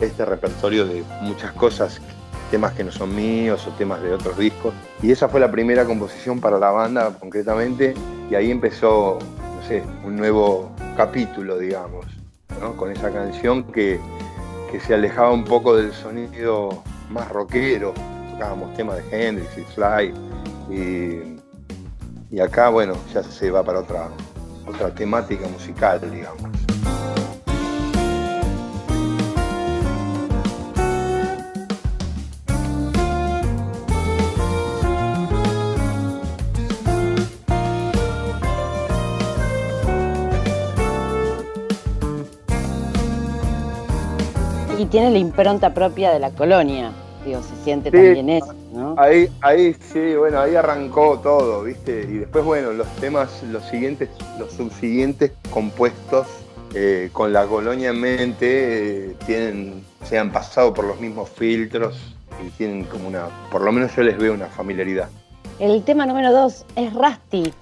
este 0.00 0.24
repertorio 0.24 0.86
de 0.86 1.02
muchas 1.22 1.52
cosas 1.52 2.00
temas 2.50 2.72
que 2.74 2.84
no 2.84 2.92
son 2.92 3.14
míos 3.14 3.66
o 3.66 3.70
temas 3.72 4.00
de 4.02 4.12
otros 4.12 4.38
discos. 4.38 4.72
Y 5.02 5.10
esa 5.10 5.28
fue 5.28 5.40
la 5.40 5.50
primera 5.50 5.84
composición 5.84 6.40
para 6.40 6.58
la 6.58 6.70
banda 6.70 7.12
concretamente 7.18 7.94
y 8.30 8.34
ahí 8.34 8.50
empezó, 8.50 9.18
no 9.56 9.66
sé, 9.66 9.82
un 10.04 10.16
nuevo 10.16 10.70
capítulo, 10.96 11.58
digamos, 11.58 12.06
¿no? 12.60 12.76
con 12.76 12.92
esa 12.92 13.10
canción 13.10 13.64
que, 13.64 13.98
que 14.70 14.80
se 14.80 14.94
alejaba 14.94 15.32
un 15.32 15.44
poco 15.44 15.76
del 15.76 15.92
sonido 15.92 16.84
más 17.10 17.28
rockero. 17.28 17.94
Tocábamos 18.32 18.74
temas 18.74 18.96
de 18.96 19.28
Hendrix 19.28 19.58
y 19.58 19.64
Sly 19.74 20.14
y, 20.70 22.34
y 22.34 22.40
acá, 22.40 22.68
bueno, 22.68 22.94
ya 23.12 23.22
se 23.22 23.50
va 23.50 23.62
para 23.62 23.80
otra, 23.80 24.08
otra 24.66 24.94
temática 24.94 25.46
musical, 25.48 26.00
digamos. 26.10 26.55
Tiene 44.96 45.10
la 45.10 45.18
impronta 45.18 45.74
propia 45.74 46.10
de 46.10 46.18
la 46.18 46.30
colonia, 46.30 46.90
digo, 47.26 47.42
se 47.42 47.54
siente 47.64 47.90
Sí. 47.90 47.96
también 47.98 48.30
eso, 48.30 48.54
¿no? 48.72 48.94
Ahí, 48.96 49.28
ahí 49.42 49.74
sí, 49.74 50.16
bueno, 50.16 50.40
ahí 50.40 50.56
arrancó 50.56 51.18
todo, 51.18 51.64
¿viste? 51.64 52.00
Y 52.08 52.16
después, 52.20 52.42
bueno, 52.46 52.72
los 52.72 52.88
temas, 52.96 53.42
los 53.42 53.62
siguientes, 53.66 54.08
los 54.38 54.50
subsiguientes 54.52 55.32
compuestos 55.50 56.26
eh, 56.74 57.10
con 57.12 57.30
la 57.34 57.44
colonia 57.44 57.90
en 57.90 58.00
mente 58.00 59.10
eh, 59.10 59.16
tienen, 59.26 59.84
se 60.06 60.18
han 60.18 60.32
pasado 60.32 60.72
por 60.72 60.86
los 60.86 60.98
mismos 60.98 61.28
filtros 61.28 62.16
y 62.42 62.48
tienen 62.52 62.84
como 62.84 63.06
una, 63.08 63.26
por 63.52 63.60
lo 63.60 63.72
menos 63.72 63.94
yo 63.94 64.02
les 64.02 64.16
veo 64.16 64.32
una 64.32 64.46
familiaridad. 64.46 65.10
El 65.58 65.82
tema 65.82 66.06
número 66.06 66.32
dos 66.32 66.64
es 66.74 66.90
Rusty. 66.94 67.52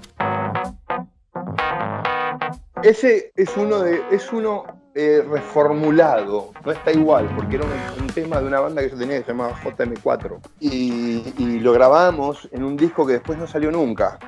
Ese 2.85 3.33
es 3.35 3.57
uno 3.57 3.81
de, 3.81 4.01
es 4.13 4.33
uno 4.33 4.84
eh, 4.95 5.25
reformulado, 5.29 6.51
no 6.65 6.73
está 6.73 6.93
igual, 6.93 7.29
porque 7.35 7.57
era 7.57 7.65
un, 7.65 8.03
un 8.03 8.07
tema 8.09 8.41
de 8.41 8.47
una 8.47 8.61
banda 8.61 8.83
que 8.83 8.91
yo 8.91 8.97
tenía 8.97 9.19
que 9.19 9.25
se 9.25 9.33
llamaba 9.33 9.55
JM4. 9.63 10.39
Y, 10.61 11.33
y 11.39 11.61
lo 11.61 11.73
grabamos 11.73 12.49
en 12.53 12.63
un 12.65 12.77
disco 12.77 13.07
que 13.07 13.15
después 13.15 13.39
no 13.39 13.47
salió 13.47 13.71
nunca. 13.71 14.19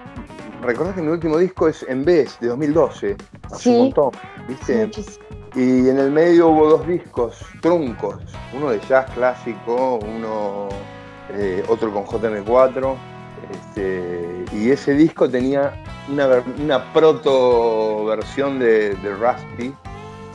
Recordás 0.63 0.95
que 0.95 1.03
mi 1.03 1.09
último 1.13 1.39
disco 1.39 1.69
es 1.69 1.85
En 1.89 2.05
Vez, 2.05 2.39
de 2.41 2.49
2012. 2.49 3.17
Hace 3.51 3.57
Sí. 3.63 3.71
un 3.71 3.79
montón, 3.79 4.11
¿viste? 4.49 4.91
Y 5.55 5.89
en 5.89 5.99
el 5.99 6.11
medio 6.11 6.49
hubo 6.49 6.69
dos 6.69 6.87
discos, 6.87 7.39
truncos. 7.63 8.17
Uno 8.55 8.71
de 8.71 8.81
jazz 8.89 9.09
clásico, 9.13 10.01
uno 10.03 10.69
eh, 11.31 11.63
otro 11.69 11.93
con 11.93 12.05
JM4. 12.05 12.95
Este, 13.53 14.45
y 14.53 14.71
ese 14.71 14.95
disco 14.95 15.29
tenía 15.29 15.73
una, 16.11 16.27
una 16.61 16.93
proto 16.93 18.07
versión 18.07 18.59
de, 18.59 18.95
de 18.97 19.15
Rusty 19.15 19.73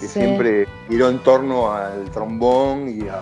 que 0.01 0.07
Sí. 0.07 0.19
siempre 0.19 0.67
giró 0.89 1.07
en 1.09 1.19
torno 1.19 1.71
al 1.71 2.09
trombón 2.11 2.89
y 2.89 3.07
a, 3.07 3.21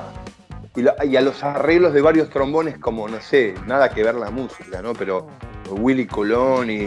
y, 0.75 0.81
lo- 0.81 0.93
y 1.03 1.15
a 1.17 1.21
los 1.21 1.43
arreglos 1.43 1.93
de 1.93 2.01
varios 2.01 2.29
trombones 2.29 2.77
como, 2.79 3.07
no 3.07 3.19
sé, 3.21 3.53
nada 3.67 3.89
que 3.89 4.01
ver 4.03 4.15
la 4.15 4.31
música, 4.31 4.81
¿no? 4.81 4.93
Pero 4.93 5.27
Willy 5.69 6.07
Colón 6.07 6.71
y, 6.71 6.77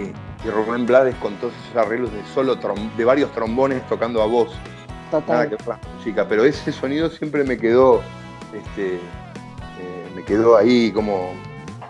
y 0.44 0.50
Rubén 0.50 0.86
Blades 0.86 1.14
con 1.16 1.34
todos 1.36 1.52
esos 1.66 1.76
arreglos 1.76 2.10
de 2.12 2.24
solo 2.34 2.58
trom- 2.58 2.92
de 2.96 3.04
varios 3.04 3.30
trombones 3.32 3.86
tocando 3.86 4.22
a 4.22 4.26
voz, 4.26 4.48
nada 5.12 5.20
Total. 5.20 5.48
que 5.50 5.56
ver 5.56 5.68
la 5.68 5.78
música, 5.96 6.26
pero 6.26 6.44
ese 6.44 6.72
sonido 6.72 7.10
siempre 7.10 7.44
me 7.44 7.58
quedó, 7.58 8.00
este, 8.54 8.94
eh, 8.94 8.98
me 10.16 10.24
quedó 10.24 10.56
ahí 10.56 10.90
como, 10.90 11.34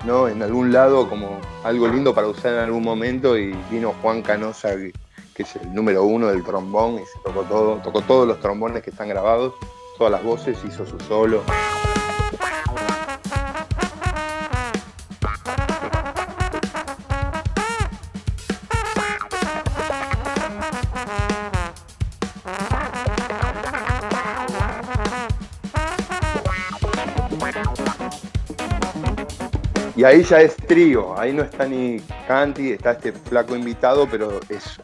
¿no? 0.04 0.26
En 0.28 0.42
algún 0.42 0.72
lado 0.72 1.08
como 1.08 1.38
algo 1.62 1.86
lindo 1.86 2.12
para 2.14 2.26
usar 2.26 2.54
en 2.54 2.58
algún 2.60 2.82
momento 2.82 3.38
y 3.38 3.54
vino 3.70 3.94
Juan 4.02 4.22
Canosa, 4.22 4.74
que, 4.76 4.92
que 5.34 5.44
es 5.44 5.56
el 5.56 5.72
número 5.72 6.04
uno 6.04 6.28
del 6.28 6.44
trombón, 6.44 6.96
y 6.96 7.06
se 7.06 7.18
tocó 7.24 7.42
todo, 7.42 7.76
tocó 7.76 8.02
todos 8.02 8.28
los 8.28 8.40
trombones 8.40 8.82
que 8.82 8.90
están 8.90 9.08
grabados, 9.08 9.54
todas 9.96 10.12
las 10.12 10.22
voces, 10.22 10.58
hizo 10.66 10.84
su 10.84 10.98
solo. 11.00 11.42
Y 29.94 30.04
ahí 30.04 30.24
ya 30.24 30.40
es 30.40 30.56
trío, 30.56 31.16
ahí 31.16 31.32
no 31.32 31.44
está 31.44 31.64
ni 31.64 32.00
Canti, 32.26 32.72
está 32.72 32.90
este 32.90 33.12
flaco 33.12 33.54
invitado, 33.54 34.08
pero 34.10 34.40
es 34.48 34.80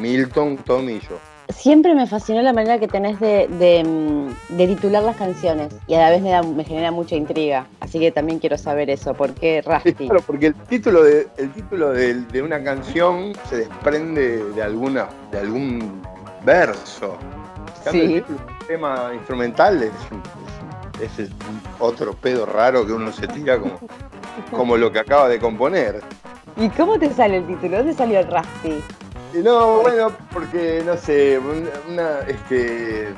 Milton, 0.00 0.56
yo. 1.00 1.18
Siempre 1.48 1.94
me 1.96 2.06
fascinó 2.06 2.42
la 2.42 2.52
manera 2.52 2.78
que 2.78 2.86
tenés 2.86 3.18
de, 3.18 3.48
de, 3.48 3.82
mm, 3.84 4.56
de 4.56 4.66
titular 4.68 5.02
las 5.02 5.16
canciones 5.16 5.74
y 5.88 5.94
a 5.94 5.98
la 5.98 6.10
vez 6.10 6.22
me, 6.22 6.30
da- 6.30 6.42
me 6.44 6.62
genera 6.64 6.92
mucha 6.92 7.16
intriga. 7.16 7.66
Así 7.80 7.98
que 7.98 8.12
también 8.12 8.38
quiero 8.38 8.56
saber 8.56 8.88
eso. 8.88 9.14
¿Por 9.14 9.32
qué 9.34 9.60
Sí, 9.64 9.68
Rusty? 9.68 10.06
claro, 10.06 10.22
porque 10.26 10.46
el 10.46 10.54
título 10.54 11.02
de, 11.02 11.26
el 11.38 11.50
título 11.50 11.90
de, 11.90 12.14
de 12.14 12.42
una 12.42 12.62
canción 12.62 13.32
se 13.48 13.56
desprende 13.56 14.44
de 14.54 14.62
alguna, 14.62 15.08
de 15.32 15.38
algún 15.40 16.00
verso. 16.44 17.16
Sí. 17.90 17.98
el 18.16 18.24
tema 18.68 19.10
instrumental 19.14 19.82
es, 19.82 21.18
es- 21.18 21.30
otro 21.80 22.12
pedo 22.14 22.46
raro 22.46 22.86
que 22.86 22.92
uno 22.92 23.10
se 23.10 23.26
tira 23.26 23.58
como, 23.58 23.78
como 24.52 24.76
lo 24.76 24.92
que 24.92 25.00
acaba 25.00 25.28
de 25.28 25.38
componer. 25.40 26.00
¿Y 26.56 26.68
cómo 26.68 26.96
te 26.98 27.10
sale 27.12 27.38
el 27.38 27.46
título? 27.46 27.78
¿Dónde 27.78 27.94
salió 27.94 28.20
el 28.20 28.26
Rusty? 28.28 28.82
No, 29.34 29.80
bueno, 29.82 30.12
porque 30.32 30.82
no 30.84 30.96
sé, 30.96 31.38
un- 31.38 31.68
una, 31.88 32.20
este, 32.26 33.08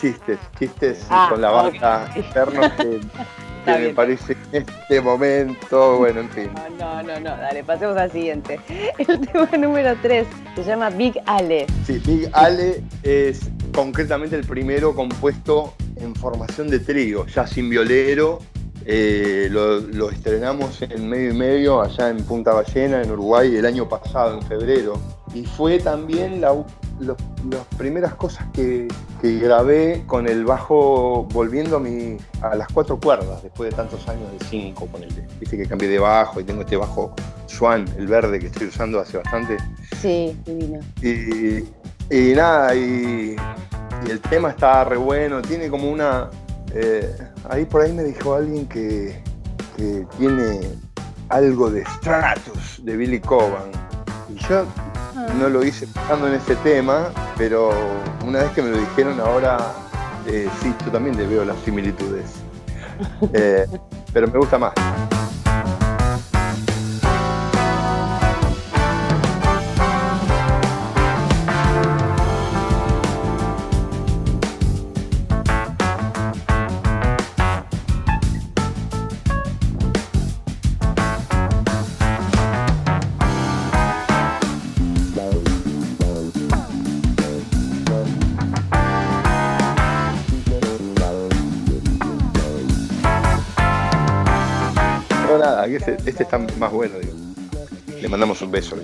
chistes, 0.00 0.38
chistes 0.58 1.06
Ah, 1.10 1.28
con 1.30 1.40
la 1.40 1.50
banda 1.50 2.06
ok. 2.10 2.16
internos 2.16 2.72
que, 2.72 3.00
que 3.64 3.78
me 3.78 3.88
parece 3.94 4.36
en 4.52 4.64
este 4.68 5.00
momento, 5.00 5.98
bueno, 5.98 6.20
en 6.20 6.30
fin. 6.30 6.50
No, 6.78 7.02
no, 7.02 7.02
no, 7.02 7.20
no. 7.20 7.36
Dale, 7.36 7.64
pasemos 7.64 7.96
al 7.96 8.10
siguiente. 8.12 8.60
El 8.98 9.20
tema 9.26 9.48
número 9.58 9.96
3 10.02 10.26
se 10.54 10.64
llama 10.64 10.90
Big 10.90 11.14
Ale. 11.26 11.66
Sí, 11.86 11.98
Big 12.04 12.28
Ale 12.32 12.82
es 13.02 13.40
concretamente 13.74 14.36
el 14.36 14.46
primero 14.46 14.94
compuesto 14.94 15.74
en 15.96 16.14
formación 16.14 16.68
de 16.68 16.78
trío, 16.80 17.26
ya 17.26 17.46
sin 17.46 17.70
violero. 17.70 18.38
eh, 18.86 19.48
lo, 19.50 19.80
lo 19.80 20.10
estrenamos 20.10 20.82
en 20.82 21.08
medio 21.08 21.30
y 21.30 21.34
medio 21.34 21.80
allá 21.80 22.10
en 22.10 22.18
Punta 22.24 22.52
Ballena, 22.52 23.00
en 23.02 23.10
Uruguay, 23.12 23.56
el 23.56 23.64
año 23.64 23.88
pasado, 23.88 24.34
en 24.38 24.42
febrero. 24.46 25.00
Y 25.34 25.44
fue 25.44 25.80
también 25.80 26.40
la, 26.40 26.54
los- 27.00 27.16
las 27.50 27.66
primeras 27.76 28.14
cosas 28.14 28.46
que, 28.52 28.88
que 29.20 29.38
grabé 29.38 30.04
con 30.06 30.28
el 30.28 30.44
bajo 30.44 31.26
volviendo 31.32 31.76
a, 31.76 31.80
mi, 31.80 32.16
a 32.40 32.54
las 32.54 32.68
cuatro 32.72 32.98
cuerdas, 33.00 33.42
después 33.42 33.70
de 33.70 33.76
tantos 33.76 34.06
años 34.08 34.30
de 34.32 34.46
cinco, 34.46 34.86
con 34.86 35.02
el, 35.02 35.10
viste 35.40 35.56
que 35.56 35.66
cambié 35.66 35.88
de 35.88 35.98
bajo 35.98 36.40
y 36.40 36.44
tengo 36.44 36.60
este 36.62 36.76
bajo 36.76 37.12
Swan, 37.46 37.84
el 37.98 38.06
verde 38.06 38.38
que 38.38 38.46
estoy 38.46 38.68
usando 38.68 39.00
hace 39.00 39.18
bastante. 39.18 39.56
Sí, 40.00 40.36
divino. 40.46 40.80
Y, 41.02 41.64
y 42.14 42.34
nada, 42.34 42.74
y, 42.74 43.36
y 44.06 44.10
el 44.10 44.20
tema 44.20 44.50
está 44.50 44.84
re 44.84 44.96
bueno, 44.96 45.42
tiene 45.42 45.68
como 45.68 45.90
una... 45.90 46.30
eh, 46.72 47.12
ahí 47.50 47.64
por 47.64 47.82
ahí 47.82 47.92
me 47.92 48.04
dijo 48.04 48.34
alguien 48.34 48.66
que, 48.66 49.20
que 49.76 50.06
tiene 50.16 50.60
algo 51.28 51.70
de 51.70 51.84
Stratus 51.84 52.84
de 52.84 52.96
Billy 52.96 53.20
Coban. 53.20 53.70
Y 54.28 54.38
yo 54.48 54.64
no 55.38 55.48
lo 55.48 55.64
hice 55.64 55.86
pensando 55.86 56.28
en 56.28 56.34
ese 56.34 56.56
tema, 56.56 57.10
pero 57.36 57.70
una 58.26 58.40
vez 58.40 58.52
que 58.52 58.62
me 58.62 58.70
lo 58.70 58.78
dijeron 58.78 59.20
ahora, 59.20 59.58
eh, 60.26 60.48
sí, 60.60 60.74
yo 60.84 60.90
también 60.92 61.16
le 61.16 61.26
veo 61.26 61.44
las 61.44 61.58
similitudes. 61.60 62.24
Eh, 63.32 63.66
pero 64.12 64.28
me 64.28 64.38
gusta 64.38 64.56
más. 64.56 64.72
Que 95.78 95.92
este, 95.92 96.10
este 96.10 96.22
está 96.22 96.38
más 96.38 96.72
bueno, 96.72 96.98
digo. 96.98 97.14
Le 98.00 98.08
mandamos 98.08 98.40
un 98.42 98.50
beso. 98.50 98.76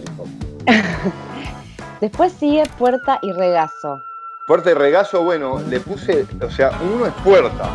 Después 2.01 2.33
sigue 2.33 2.65
Puerta 2.79 3.19
y 3.23 3.33
Regazo. 3.33 4.01
Puerta 4.47 4.71
y 4.73 4.75
regazo, 4.75 5.23
bueno, 5.23 5.61
le 5.69 5.79
puse, 5.79 6.27
o 6.45 6.51
sea, 6.51 6.73
uno 6.83 7.07
es 7.07 7.13
puerta 7.23 7.71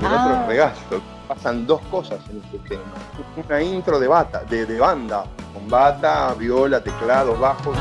y 0.00 0.04
el 0.04 0.12
otro 0.12 0.18
Ah. 0.18 0.40
es 0.42 0.48
regazo. 0.48 1.00
Pasan 1.28 1.66
dos 1.66 1.80
cosas 1.82 2.18
en 2.30 2.42
este 2.42 2.58
tema. 2.68 2.82
Una 3.36 3.62
intro 3.62 4.00
de 4.00 4.08
bata, 4.08 4.42
de, 4.44 4.66
de 4.66 4.78
banda, 4.80 5.24
con 5.54 5.68
bata, 5.68 6.34
viola, 6.34 6.80
teclados, 6.82 7.38
bajos. 7.38 7.76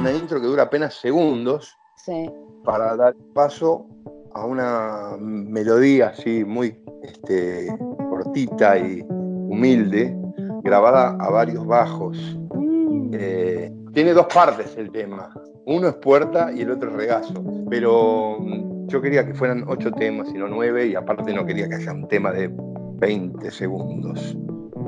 Una 0.00 0.12
intro 0.12 0.40
que 0.40 0.46
dura 0.46 0.62
apenas 0.64 0.94
segundos 0.94 1.76
Sí. 1.96 2.30
Para 2.64 2.96
dar 2.96 3.14
paso 3.34 3.86
a 4.32 4.44
una 4.44 5.16
melodía 5.18 6.08
así 6.08 6.44
muy 6.44 6.76
este, 7.02 7.68
cortita 8.08 8.78
y 8.78 9.04
humilde, 9.08 10.16
grabada 10.62 11.16
a 11.20 11.30
varios 11.30 11.64
bajos. 11.66 12.18
Mm. 12.54 13.10
Eh, 13.12 13.72
tiene 13.92 14.12
dos 14.12 14.26
partes 14.26 14.76
el 14.76 14.90
tema. 14.90 15.32
Uno 15.66 15.88
es 15.88 15.94
puerta 15.94 16.50
y 16.52 16.62
el 16.62 16.72
otro 16.72 16.90
es 16.90 16.96
regazo. 16.96 17.34
Pero 17.70 18.38
mm, 18.40 18.88
yo 18.88 19.00
quería 19.00 19.24
que 19.24 19.34
fueran 19.34 19.64
ocho 19.68 19.92
temas 19.92 20.28
y 20.30 20.34
no 20.34 20.48
nueve, 20.48 20.86
y 20.86 20.94
aparte 20.94 21.32
no 21.32 21.46
quería 21.46 21.68
que 21.68 21.76
haya 21.76 21.92
un 21.92 22.08
tema 22.08 22.32
de 22.32 22.50
20 22.52 23.50
segundos. 23.50 24.36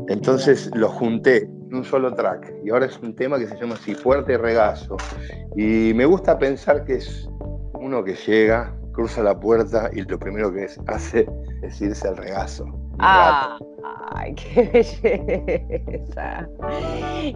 Entonces 0.08 0.70
lo 0.74 0.88
junté 0.88 1.42
en 1.44 1.74
un 1.74 1.84
solo 1.84 2.12
track. 2.14 2.52
Y 2.64 2.70
ahora 2.70 2.86
es 2.86 2.98
un 3.00 3.14
tema 3.14 3.38
que 3.38 3.46
se 3.46 3.56
llama 3.56 3.74
así, 3.74 3.94
Puerta 3.94 4.32
y 4.32 4.36
Regazo. 4.36 4.96
Y 5.56 5.92
me 5.94 6.04
gusta 6.04 6.38
pensar 6.38 6.84
que 6.84 6.96
es 6.96 7.28
uno 7.86 8.02
que 8.02 8.14
llega, 8.14 8.76
cruza 8.92 9.22
la 9.22 9.38
puerta 9.38 9.90
y 9.92 10.02
lo 10.02 10.18
primero 10.18 10.52
que 10.52 10.66
hace 10.88 11.24
es 11.62 11.80
irse 11.80 12.08
al 12.08 12.16
regazo. 12.16 12.66
Ah, 12.98 13.58
ay, 14.14 14.34
qué 14.34 14.70
belleza. 14.72 16.48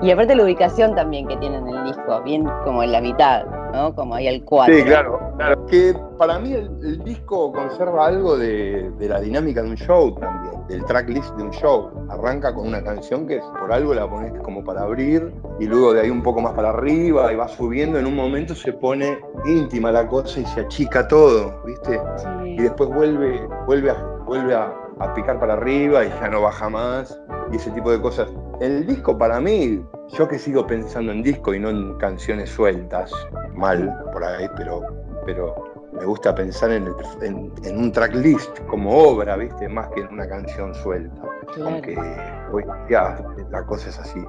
Y 0.03 0.11
aparte 0.11 0.35
la 0.35 0.45
ubicación 0.45 0.95
también 0.95 1.27
que 1.27 1.37
tiene 1.37 1.57
en 1.59 1.69
el 1.69 1.85
disco, 1.85 2.23
bien 2.23 2.49
como 2.65 2.83
en 2.83 2.93
la 2.93 3.01
mitad, 3.01 3.45
¿no? 3.73 3.95
Como 3.95 4.15
ahí 4.15 4.29
al 4.29 4.43
4. 4.45 4.75
Sí, 4.75 4.85
claro, 4.85 5.21
claro. 5.37 5.67
Que 5.67 5.95
para 6.19 6.39
mí 6.39 6.53
el, 6.53 6.71
el 6.83 7.05
disco 7.05 7.53
conserva 7.53 8.07
algo 8.07 8.37
de, 8.37 8.91
de 8.99 9.09
la 9.09 9.21
dinámica 9.21 9.63
de 9.63 9.71
un 9.71 9.77
show 9.77 10.15
también, 10.15 10.67
del 10.69 10.85
tracklist 10.85 11.35
de 11.37 11.45
un 11.45 11.51
show. 11.51 11.91
Arranca 12.09 12.55
con 12.55 12.69
una 12.69 12.83
canción 12.83 13.27
que 13.27 13.41
por 13.59 13.73
algo 13.73 13.95
la 13.95 14.09
pones 14.09 14.33
como 14.43 14.65
para 14.65 14.83
abrir 14.83 15.33
y 15.59 15.67
luego 15.67 15.93
de 15.93 16.03
ahí 16.03 16.11
un 16.11 16.23
poco 16.23 16.41
más 16.41 16.55
para 16.55 16.71
arriba 16.71 17.33
y 17.33 17.37
va 17.37 17.49
subiendo. 17.49 17.99
En 17.99 18.07
un 18.07 18.17
momento 18.17 18.55
se 18.55 18.73
pone 18.73 19.19
íntima 19.47 19.93
la 19.93 20.07
cosa 20.07 20.41
y 20.41 20.47
se 20.47 20.61
achica 20.61 21.07
todo, 21.09 21.63
¿viste? 21.65 22.01
Y 22.45 22.63
después 22.63 22.91
vuelve, 22.91 23.47
vuelve, 23.67 23.91
a, 23.91 23.95
vuelve 24.25 24.55
a, 24.55 24.73
a 25.01 25.13
picar 25.15 25.39
para 25.41 25.55
arriba 25.55 26.05
y 26.05 26.09
ya 26.21 26.29
no 26.29 26.43
baja 26.43 26.69
más 26.69 27.21
y 27.53 27.57
ese 27.57 27.71
tipo 27.73 27.91
de 27.91 28.01
cosas. 28.01 28.29
El 28.61 28.87
disco 28.87 29.17
para 29.17 29.41
mí, 29.41 29.83
yo 30.11 30.29
que 30.29 30.39
sigo 30.39 30.67
pensando 30.67 31.11
en 31.13 31.23
disco 31.23 31.55
y 31.55 31.59
no 31.59 31.71
en 31.71 31.97
canciones 31.99 32.51
sueltas, 32.51 33.11
mal 33.55 33.93
por 34.13 34.23
ahí, 34.23 34.49
pero, 34.57 34.83
pero 35.25 35.55
me 35.93 36.05
gusta 36.05 36.35
pensar 36.35 36.71
en, 36.71 36.87
el- 36.87 36.95
en- 37.23 37.53
en 37.65 37.79
un 37.79 37.91
tracklist 37.93 38.59
como 38.67 38.97
obra, 38.97 39.37
¿viste? 39.37 39.69
Más 39.69 39.89
que 39.89 40.01
en 40.03 40.09
una 40.13 40.29
canción 40.29 40.75
suelta. 40.75 41.23
Claro. 41.55 41.71
Aunque 41.71 41.95
en 41.95 42.87
día 42.89 43.17
la 43.51 43.65
cosa 43.67 43.89
es 43.89 43.99
así. 43.99 44.23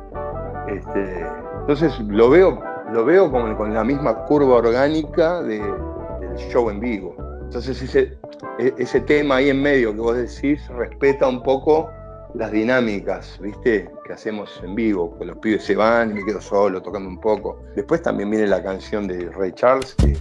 Este, 0.67 1.25
entonces 1.61 1.99
lo 2.07 2.29
veo, 2.29 2.59
lo 2.91 3.03
veo 3.05 3.29
como 3.31 3.55
con 3.57 3.73
la 3.73 3.83
misma 3.83 4.15
curva 4.25 4.55
orgánica 4.55 5.41
de, 5.41 5.59
del 5.59 6.35
show 6.37 6.69
en 6.69 6.79
vivo. 6.79 7.15
Entonces 7.51 7.81
ese, 7.81 8.17
e, 8.59 8.73
ese 8.77 9.01
tema 9.01 9.35
ahí 9.35 9.49
en 9.49 9.61
medio 9.61 9.93
que 9.93 9.99
vos 9.99 10.15
decís 10.15 10.65
respeta 10.69 11.27
un 11.27 11.43
poco 11.43 11.89
las 12.33 12.49
dinámicas, 12.49 13.37
¿viste? 13.41 13.91
Que 14.05 14.13
hacemos 14.13 14.61
en 14.63 14.73
vivo, 14.73 15.17
que 15.19 15.25
los 15.25 15.37
pibes 15.39 15.65
se 15.65 15.75
van 15.75 16.11
y 16.11 16.13
me 16.13 16.23
quedo 16.23 16.39
solo 16.39 16.81
tocando 16.81 17.09
un 17.09 17.19
poco. 17.19 17.61
Después 17.75 18.01
también 18.01 18.29
viene 18.29 18.47
la 18.47 18.63
canción 18.63 19.05
de 19.05 19.29
Ray 19.31 19.51
Charles, 19.51 19.95
que 19.95 20.15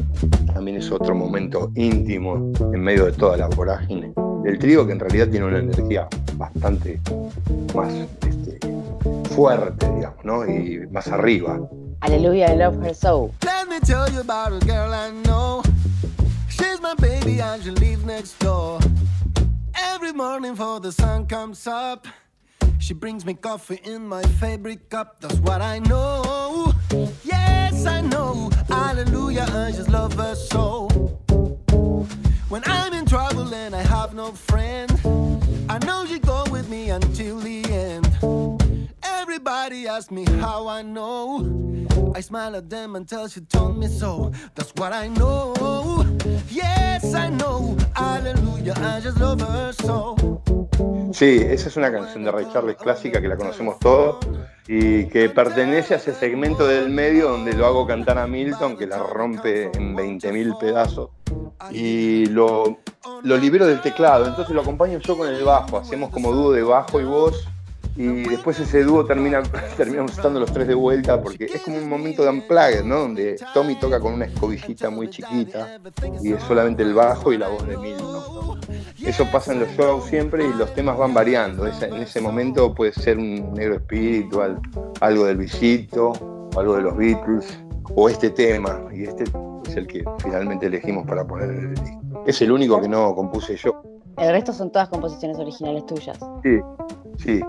también 0.52 0.78
es 0.78 0.90
otro 0.90 1.14
momento 1.14 1.70
íntimo 1.76 2.50
en 2.74 2.80
medio 2.80 3.04
de 3.04 3.12
toda 3.12 3.36
la 3.36 3.46
vorágine 3.46 4.12
del 4.42 4.58
trío, 4.58 4.84
que 4.84 4.94
en 4.94 4.98
realidad 4.98 5.28
tiene 5.28 5.46
una 5.46 5.58
energía 5.60 6.08
bastante 6.34 7.00
más 7.76 7.94
este, 8.28 8.58
fuerte, 9.36 9.88
digamos, 9.94 10.24
¿no? 10.24 10.44
Y 10.48 10.84
más 10.90 11.06
arriba. 11.06 11.60
Aleluya, 12.00 12.52
I 12.52 12.56
love 12.56 12.84
her 12.84 12.92
so. 12.92 13.30
Let 13.44 13.68
me 13.68 13.78
tell 13.78 14.12
you 14.12 14.18
about 14.18 14.60
a 14.60 14.66
girl 14.66 14.92
I 14.92 15.12
know. 15.22 15.62
She's 16.60 16.80
my 16.80 16.94
baby 16.94 17.40
and 17.40 17.62
she 17.62 17.70
lives 17.70 18.04
next 18.04 18.38
door. 18.38 18.78
Every 19.74 20.12
morning 20.12 20.52
before 20.52 20.80
the 20.80 20.92
sun 20.92 21.26
comes 21.26 21.66
up, 21.66 22.06
she 22.78 22.94
brings 22.94 23.24
me 23.24 23.34
coffee 23.34 23.80
in 23.84 24.06
my 24.06 24.22
favorite 24.22 24.90
cup. 24.90 25.20
That's 25.20 25.38
what 25.38 25.62
I 25.62 25.78
know. 25.78 26.74
Yes, 27.24 27.86
I 27.86 28.02
know. 28.02 28.50
Hallelujah, 28.68 29.46
I 29.50 29.72
just 29.72 29.88
love 29.88 30.12
her 30.14 30.34
so. 30.34 30.88
When 32.48 32.62
I'm 32.66 32.92
in 32.92 33.06
trouble 33.06 33.54
and 33.54 33.74
I 33.74 33.82
have 33.82 34.14
no 34.14 34.32
friend, 34.32 34.90
I 35.68 35.78
know 35.86 36.04
she 36.06 36.18
go 36.18 36.44
with 36.50 36.68
me 36.68 36.90
until 36.90 37.38
the. 37.38 37.49
I 42.14 42.20
smile 42.22 42.56
at 42.56 42.68
them 42.70 42.92
me 42.92 43.88
so. 43.88 44.32
That's 44.54 44.72
what 44.76 44.92
I 44.92 45.08
know. 45.08 46.06
Yes, 46.48 47.14
I 47.14 47.30
know. 47.30 47.76
Sí, 51.12 51.40
esa 51.42 51.68
es 51.68 51.76
una 51.76 51.92
canción 51.92 52.24
de 52.24 52.30
Ray 52.30 52.46
Charles 52.52 52.76
clásica 52.76 53.20
que 53.20 53.28
la 53.28 53.36
conocemos 53.36 53.78
todos 53.78 54.16
y 54.66 55.06
que 55.06 55.28
pertenece 55.28 55.94
a 55.94 55.96
ese 55.96 56.14
segmento 56.14 56.66
del 56.66 56.88
medio 56.88 57.30
donde 57.30 57.52
lo 57.52 57.66
hago 57.66 57.86
cantar 57.86 58.18
a 58.18 58.26
Milton, 58.26 58.76
que 58.76 58.86
la 58.86 58.98
rompe 58.98 59.64
en 59.76 59.96
20.000 59.96 60.58
pedazos. 60.58 61.10
Y 61.72 62.26
lo, 62.26 62.78
lo 63.22 63.36
libero 63.36 63.66
del 63.66 63.82
teclado, 63.82 64.26
entonces 64.26 64.54
lo 64.54 64.62
acompaño 64.62 64.98
yo 64.98 65.18
con 65.18 65.28
el 65.28 65.44
bajo, 65.44 65.78
hacemos 65.78 66.10
como 66.10 66.32
dúo 66.32 66.52
de 66.52 66.62
bajo 66.62 67.00
y 67.00 67.04
voz 67.04 67.49
y 68.00 68.22
después 68.22 68.58
ese 68.58 68.82
dúo 68.82 69.04
termina, 69.04 69.42
terminamos 69.76 70.12
estando 70.12 70.40
los 70.40 70.50
tres 70.50 70.66
de 70.66 70.74
vuelta 70.74 71.20
porque 71.20 71.44
es 71.44 71.60
como 71.60 71.76
un 71.76 71.88
momento 71.88 72.22
de 72.22 72.30
unplugged, 72.30 72.82
¿no? 72.82 73.00
Donde 73.00 73.36
Tommy 73.52 73.74
toca 73.74 74.00
con 74.00 74.14
una 74.14 74.24
escobillita 74.24 74.88
muy 74.88 75.10
chiquita 75.10 75.78
y 76.22 76.32
es 76.32 76.42
solamente 76.44 76.82
el 76.82 76.94
bajo 76.94 77.30
y 77.30 77.36
la 77.36 77.48
voz 77.48 77.66
de 77.66 77.76
Milton. 77.76 78.58
Eso 79.04 79.26
pasa 79.30 79.52
en 79.52 79.60
los 79.60 79.68
shows 79.70 80.04
siempre 80.06 80.46
y 80.46 80.52
los 80.54 80.72
temas 80.74 80.96
van 80.96 81.12
variando. 81.12 81.66
En 81.66 81.94
ese 81.94 82.22
momento 82.22 82.74
puede 82.74 82.92
ser 82.94 83.18
un 83.18 83.52
negro 83.52 83.74
espiritual, 83.74 84.58
algo 85.00 85.26
del 85.26 85.36
visito, 85.36 86.12
o 86.54 86.58
algo 86.58 86.76
de 86.76 86.82
los 86.82 86.96
Beatles, 86.96 87.58
o 87.96 88.08
este 88.08 88.30
tema. 88.30 88.80
Y 88.94 89.04
este 89.04 89.24
es 89.66 89.76
el 89.76 89.86
que 89.86 90.04
finalmente 90.22 90.66
elegimos 90.66 91.06
para 91.06 91.26
poner 91.26 91.50
en 91.50 91.60
el 91.60 91.74
disco. 91.74 92.24
Es 92.26 92.40
el 92.40 92.50
único 92.50 92.80
que 92.80 92.88
no 92.88 93.14
compuse 93.14 93.56
yo. 93.56 93.82
El 94.16 94.32
resto 94.32 94.52
son 94.52 94.70
todas 94.70 94.88
composiciones 94.88 95.38
originales 95.38 95.86
tuyas. 95.86 96.18
Sí, 96.42 96.60
sí. 97.18 97.40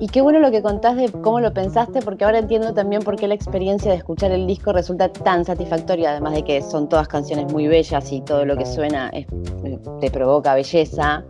Y 0.00 0.08
qué 0.08 0.22
bueno 0.22 0.38
lo 0.38 0.50
que 0.50 0.62
contás 0.62 0.96
de 0.96 1.12
cómo 1.12 1.40
lo 1.40 1.52
pensaste, 1.52 2.00
porque 2.00 2.24
ahora 2.24 2.38
entiendo 2.38 2.72
también 2.72 3.02
por 3.02 3.16
qué 3.16 3.28
la 3.28 3.34
experiencia 3.34 3.90
de 3.90 3.98
escuchar 3.98 4.32
el 4.32 4.46
disco 4.46 4.72
resulta 4.72 5.12
tan 5.12 5.44
satisfactoria, 5.44 6.12
además 6.12 6.32
de 6.32 6.42
que 6.42 6.62
son 6.62 6.88
todas 6.88 7.06
canciones 7.06 7.52
muy 7.52 7.68
bellas 7.68 8.10
y 8.10 8.22
todo 8.22 8.46
lo 8.46 8.56
que 8.56 8.64
suena 8.64 9.10
te 10.00 10.10
provoca 10.10 10.54
belleza. 10.54 11.22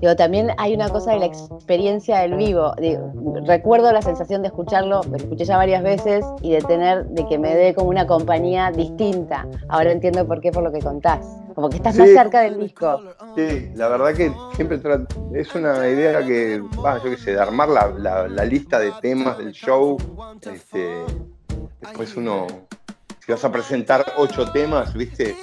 Digo, 0.00 0.14
también 0.16 0.50
hay 0.58 0.74
una 0.74 0.88
cosa 0.88 1.12
de 1.12 1.18
la 1.18 1.26
experiencia 1.26 2.18
del 2.20 2.34
vivo. 2.34 2.72
Digo, 2.80 3.12
recuerdo 3.46 3.90
la 3.92 4.00
sensación 4.02 4.42
de 4.42 4.48
escucharlo, 4.48 5.00
lo 5.10 5.16
escuché 5.16 5.44
ya 5.44 5.56
varias 5.56 5.82
veces, 5.82 6.24
y 6.40 6.52
de 6.52 6.60
tener, 6.62 7.06
de 7.06 7.26
que 7.26 7.36
me 7.38 7.54
dé 7.54 7.74
como 7.74 7.88
una 7.90 8.06
compañía 8.06 8.70
distinta. 8.70 9.46
Ahora 9.68 9.90
entiendo 9.92 10.26
por 10.26 10.40
qué, 10.40 10.52
por 10.52 10.62
lo 10.62 10.70
que 10.72 10.80
contás. 10.80 11.26
Como 11.54 11.68
que 11.68 11.76
estás 11.78 11.94
Sí. 11.96 12.00
más 12.02 12.10
cerca 12.10 12.40
del 12.42 12.60
disco. 12.60 13.00
Sí, 13.36 13.70
la 13.74 13.88
verdad 13.88 14.14
que 14.14 14.32
siempre 14.54 14.80
es 15.34 15.54
una 15.56 15.88
idea 15.88 16.24
que, 16.24 16.62
va, 16.84 17.02
yo 17.02 17.10
qué 17.10 17.16
sé, 17.16 17.32
de 17.32 17.40
armar 17.40 17.68
la, 17.68 17.88
la- 17.88 18.28
la 18.28 18.44
lista 18.44 18.78
de 18.78 18.92
temas 19.02 19.36
del 19.38 19.50
show. 19.52 19.96
Este, 20.52 20.88
después 21.80 22.16
uno, 22.16 22.46
si 23.28 23.32
vas 23.32 23.44
a 23.44 23.52
presentar 23.52 24.14
ocho 24.16 24.50
temas, 24.52 24.94
viste, 24.94 25.36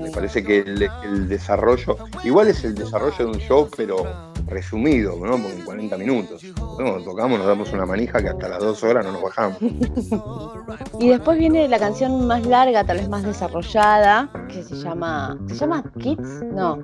me 0.00 0.10
parece 0.12 0.42
que 0.42 0.60
el, 0.60 0.88
el 1.04 1.28
desarrollo, 1.28 1.98
igual 2.24 2.48
es 2.48 2.64
el 2.64 2.74
desarrollo 2.74 3.18
de 3.18 3.26
un 3.26 3.38
show, 3.38 3.68
pero 3.76 4.32
resumido, 4.46 5.14
¿no? 5.16 5.32
Porque 5.32 5.56
en 5.58 5.64
40 5.66 5.98
minutos. 5.98 6.42
Bueno, 6.56 7.04
tocamos, 7.04 7.36
nos 7.38 7.46
damos 7.48 7.70
una 7.74 7.84
manija 7.84 8.22
que 8.22 8.30
hasta 8.30 8.48
las 8.48 8.60
dos 8.60 8.82
horas 8.82 9.04
no 9.04 9.12
nos 9.12 9.20
bajamos. 9.20 9.58
Y 10.98 11.10
después 11.10 11.38
viene 11.38 11.68
la 11.68 11.78
canción 11.78 12.26
más 12.26 12.46
larga, 12.46 12.82
tal 12.82 12.96
vez 12.96 13.10
más 13.10 13.22
desarrollada, 13.24 14.30
que 14.48 14.62
se 14.62 14.74
llama. 14.76 15.38
¿Se 15.48 15.54
llama 15.54 15.84
Kids? 16.00 16.42
No. 16.50 16.76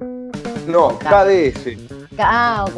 No, 0.68 0.98
KDS. 0.98 1.78
Ah, 2.18 2.66
ok. 2.68 2.74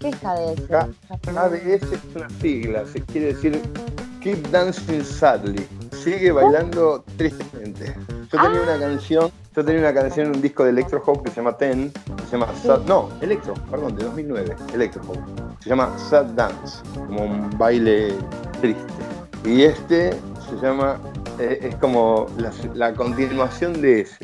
¿Qué 0.00 0.08
es 0.08 0.16
KDS? 0.16 0.66
K- 0.68 0.88
KDS 1.20 1.92
es 1.92 2.00
una 2.16 2.30
sigla, 2.40 2.86
se 2.86 3.02
quiere 3.02 3.34
decir 3.34 3.60
Keep 4.22 4.48
Dancing 4.50 5.04
Sadly. 5.04 5.66
Sigue 6.08 6.32
bailando 6.32 7.04
tristemente. 7.16 7.94
Yo 8.32 8.40
tenía 8.42 8.62
una 8.62 8.78
canción, 8.78 9.30
yo 9.54 9.64
tenía 9.64 9.80
una 9.80 9.94
canción 9.94 10.26
en 10.28 10.36
un 10.36 10.42
disco 10.42 10.64
de 10.64 10.70
Electro 10.70 11.02
Hop 11.04 11.22
que 11.22 11.30
se 11.30 11.36
llama 11.36 11.56
Ten, 11.56 11.92
que 11.92 12.22
se 12.24 12.32
llama 12.38 12.48
Sad, 12.62 12.80
no, 12.86 13.08
Electro, 13.20 13.54
perdón, 13.70 13.94
de 13.96 14.04
2009, 14.04 14.56
Electro 14.74 15.02
Hop. 15.08 15.18
Se 15.60 15.68
llama 15.68 15.92
Sad 15.98 16.26
Dance, 16.26 16.78
como 16.94 17.24
un 17.24 17.50
baile 17.58 18.14
triste. 18.60 18.82
Y 19.44 19.62
este 19.62 20.10
se 20.48 20.56
llama, 20.66 20.98
eh, 21.38 21.58
es 21.62 21.74
como 21.76 22.26
la, 22.38 22.50
la 22.74 22.94
continuación 22.94 23.80
de 23.82 24.00
ese, 24.02 24.16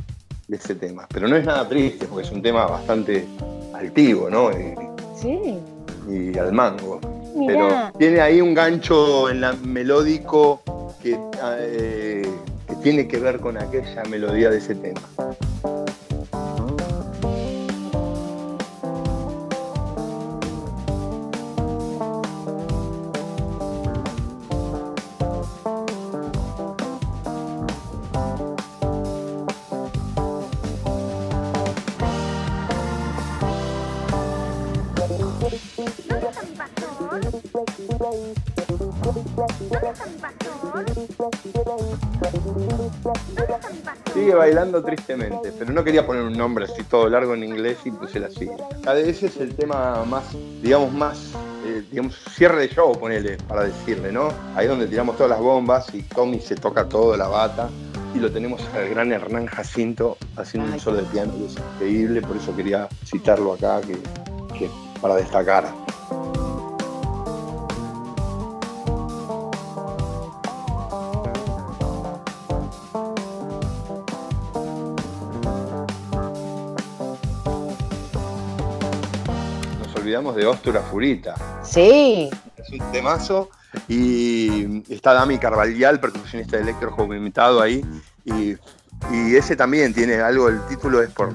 de 0.48 0.56
ese 0.56 0.74
tema. 0.74 1.06
Pero 1.12 1.28
no 1.28 1.36
es 1.36 1.44
nada 1.44 1.68
triste, 1.68 2.06
porque 2.06 2.26
es 2.26 2.32
un 2.32 2.42
tema 2.42 2.66
bastante 2.66 3.26
altivo, 3.74 4.30
¿no? 4.30 4.50
Y- 4.52 4.74
Sí. 5.20 5.58
y 6.08 6.36
al 6.38 6.52
mango. 6.52 7.00
Mirá. 7.34 7.52
Pero 7.52 7.98
tiene 7.98 8.20
ahí 8.20 8.40
un 8.40 8.54
gancho 8.54 9.28
en 9.28 9.40
la 9.40 9.52
melódico 9.54 10.60
que, 11.02 11.18
eh, 11.58 12.28
que 12.68 12.74
tiene 12.76 13.08
que 13.08 13.18
ver 13.18 13.40
con 13.40 13.58
aquella 13.58 14.02
melodía 14.04 14.50
de 14.50 14.58
ese 14.58 14.74
tema. 14.74 15.00
Bailando 44.44 44.82
tristemente, 44.82 45.52
pero 45.58 45.72
no 45.72 45.82
quería 45.82 46.06
poner 46.06 46.22
un 46.22 46.34
nombre 46.34 46.66
así 46.66 46.82
todo 46.84 47.08
largo 47.08 47.32
en 47.32 47.44
inglés 47.44 47.78
y 47.86 47.90
puse 47.90 48.20
la 48.20 48.28
sigla. 48.28 48.68
KDS 48.82 49.22
es 49.22 49.36
el 49.38 49.54
tema 49.54 50.04
más, 50.04 50.24
digamos, 50.60 50.92
más, 50.92 51.32
eh, 51.66 51.82
digamos, 51.90 52.14
cierre 52.36 52.60
de 52.60 52.68
show, 52.68 52.92
ponele, 52.98 53.38
para 53.48 53.64
decirle, 53.64 54.12
¿no? 54.12 54.28
Ahí 54.54 54.66
donde 54.66 54.86
tiramos 54.86 55.16
todas 55.16 55.30
las 55.30 55.40
bombas 55.40 55.94
y 55.94 56.02
Tommy 56.02 56.40
se 56.40 56.56
toca 56.56 56.86
todo, 56.86 57.16
la 57.16 57.28
bata. 57.28 57.70
Y 58.14 58.18
lo 58.18 58.30
tenemos 58.30 58.60
al 58.74 58.90
gran 58.90 59.12
Hernán 59.12 59.46
Jacinto 59.46 60.18
haciendo 60.36 60.72
un 60.72 60.78
solo 60.78 60.98
de 60.98 61.04
piano 61.04 61.32
que 61.38 61.46
es 61.46 61.56
increíble, 61.56 62.20
por 62.20 62.36
eso 62.36 62.54
quería 62.54 62.86
citarlo 63.06 63.54
acá, 63.54 63.80
que, 63.80 63.94
que 64.56 64.68
para 65.00 65.16
destacar. 65.16 65.83
Olvidamos 80.04 80.36
de 80.36 80.46
Ostura 80.46 80.82
Furita. 80.82 81.34
Sí. 81.62 82.28
Es 82.56 82.70
un 82.70 82.92
temazo. 82.92 83.48
Y 83.88 84.82
está 84.92 85.14
Dami 85.14 85.38
Carvalhal, 85.38 85.98
percusionista 85.98 86.56
de 86.58 86.62
Electro 86.62 86.94
invitado 87.14 87.62
ahí. 87.62 87.82
Y, 88.26 88.54
y 89.10 89.36
ese 89.36 89.56
también 89.56 89.94
tiene 89.94 90.16
algo, 90.16 90.48
el 90.48 90.60
título 90.66 91.02
es 91.02 91.10
por, 91.10 91.32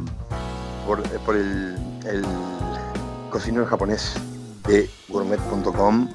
por, 0.86 1.02
por 1.02 1.36
el, 1.36 1.76
el 2.06 2.24
cocinero 3.32 3.66
japonés 3.66 4.14
de 4.68 4.88
gourmet.com, 5.10 6.08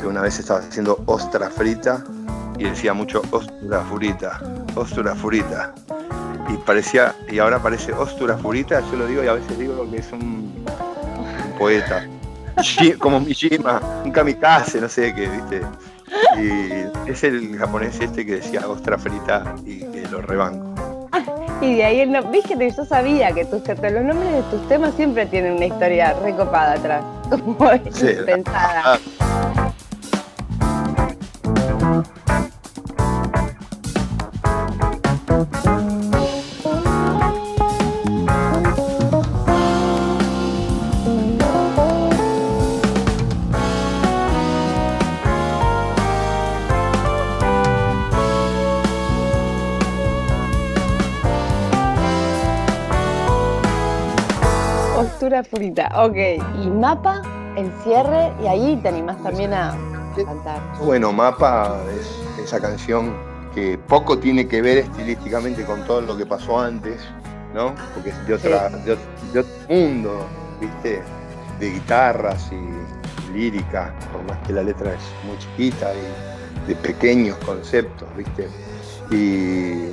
que 0.00 0.06
una 0.06 0.20
vez 0.20 0.38
estaba 0.40 0.58
haciendo 0.58 1.02
ostra 1.06 1.48
frita 1.48 2.04
y 2.58 2.64
decía 2.64 2.92
mucho 2.92 3.22
Ostura 3.30 3.84
Furita, 3.84 4.40
Ostura 4.74 5.14
Furita. 5.14 5.74
Y 6.48 6.56
parecía, 6.58 7.14
y 7.30 7.38
ahora 7.38 7.62
parece 7.62 7.92
Ostura 7.92 8.36
Furita, 8.36 8.80
yo 8.90 8.96
lo 8.96 9.06
digo 9.06 9.22
y 9.22 9.28
a 9.28 9.34
veces 9.34 9.58
digo 9.58 9.88
que 9.90 9.98
es 9.98 10.12
un 10.12 10.64
poeta. 11.58 12.06
Como 12.98 13.20
Mishima, 13.20 13.80
un 14.04 14.10
kamikaze, 14.10 14.80
no 14.80 14.88
sé 14.88 15.14
qué, 15.14 15.28
¿viste? 15.28 15.62
Y 16.40 17.10
es 17.10 17.22
el 17.22 17.56
japonés 17.58 18.00
este 18.00 18.24
que 18.24 18.36
decía 18.36 18.66
ostra 18.68 18.98
frita 18.98 19.54
y 19.64 19.80
que 19.80 20.06
lo 20.10 20.20
rebanco. 20.22 21.08
Y 21.60 21.74
de 21.74 21.84
ahí 21.84 22.00
el 22.00 22.12
no, 22.12 22.22
viste 22.22 22.56
que 22.56 22.70
yo 22.70 22.84
sabía 22.84 23.32
que 23.32 23.44
tus, 23.44 23.66
los 23.66 24.04
nombres 24.04 24.32
de 24.32 24.42
tus 24.48 24.68
temas 24.68 24.94
siempre 24.94 25.26
tienen 25.26 25.54
una 25.54 25.66
historia 25.66 26.14
recopada 26.22 26.74
atrás, 26.74 27.02
como 27.30 27.58
Sí. 27.90 28.10
pensada. 28.26 29.00
Ok. 55.96 56.16
Y 56.62 56.68
mapa, 56.68 57.22
el 57.56 57.70
cierre, 57.82 58.32
y 58.42 58.46
ahí 58.46 58.78
te 58.82 58.88
animás 58.88 59.20
también 59.22 59.52
a 59.52 59.76
cantar. 60.24 60.60
Bueno, 60.82 61.12
Mapa 61.12 61.76
es 61.98 62.44
esa 62.44 62.60
canción 62.60 63.14
que 63.54 63.78
poco 63.78 64.18
tiene 64.18 64.46
que 64.46 64.62
ver 64.62 64.78
estilísticamente 64.78 65.64
con 65.64 65.84
todo 65.84 66.00
lo 66.00 66.16
que 66.16 66.26
pasó 66.26 66.60
antes, 66.60 67.00
¿no? 67.54 67.74
Porque 67.94 68.10
es 68.10 68.26
de, 68.26 68.34
otra, 68.34 68.68
de, 68.68 68.94
ot- 68.94 69.32
de 69.32 69.40
otro 69.40 69.52
mundo, 69.68 70.26
¿viste? 70.60 71.02
De 71.58 71.70
guitarras 71.70 72.50
y 72.52 73.32
lírica, 73.32 73.92
por 74.12 74.22
más 74.24 74.38
que 74.46 74.52
la 74.52 74.62
letra 74.62 74.92
es 74.94 75.00
muy 75.26 75.36
chiquita 75.38 75.92
y 75.94 76.68
de 76.68 76.74
pequeños 76.76 77.36
conceptos, 77.38 78.08
¿viste? 78.16 78.48
Y, 79.10 79.92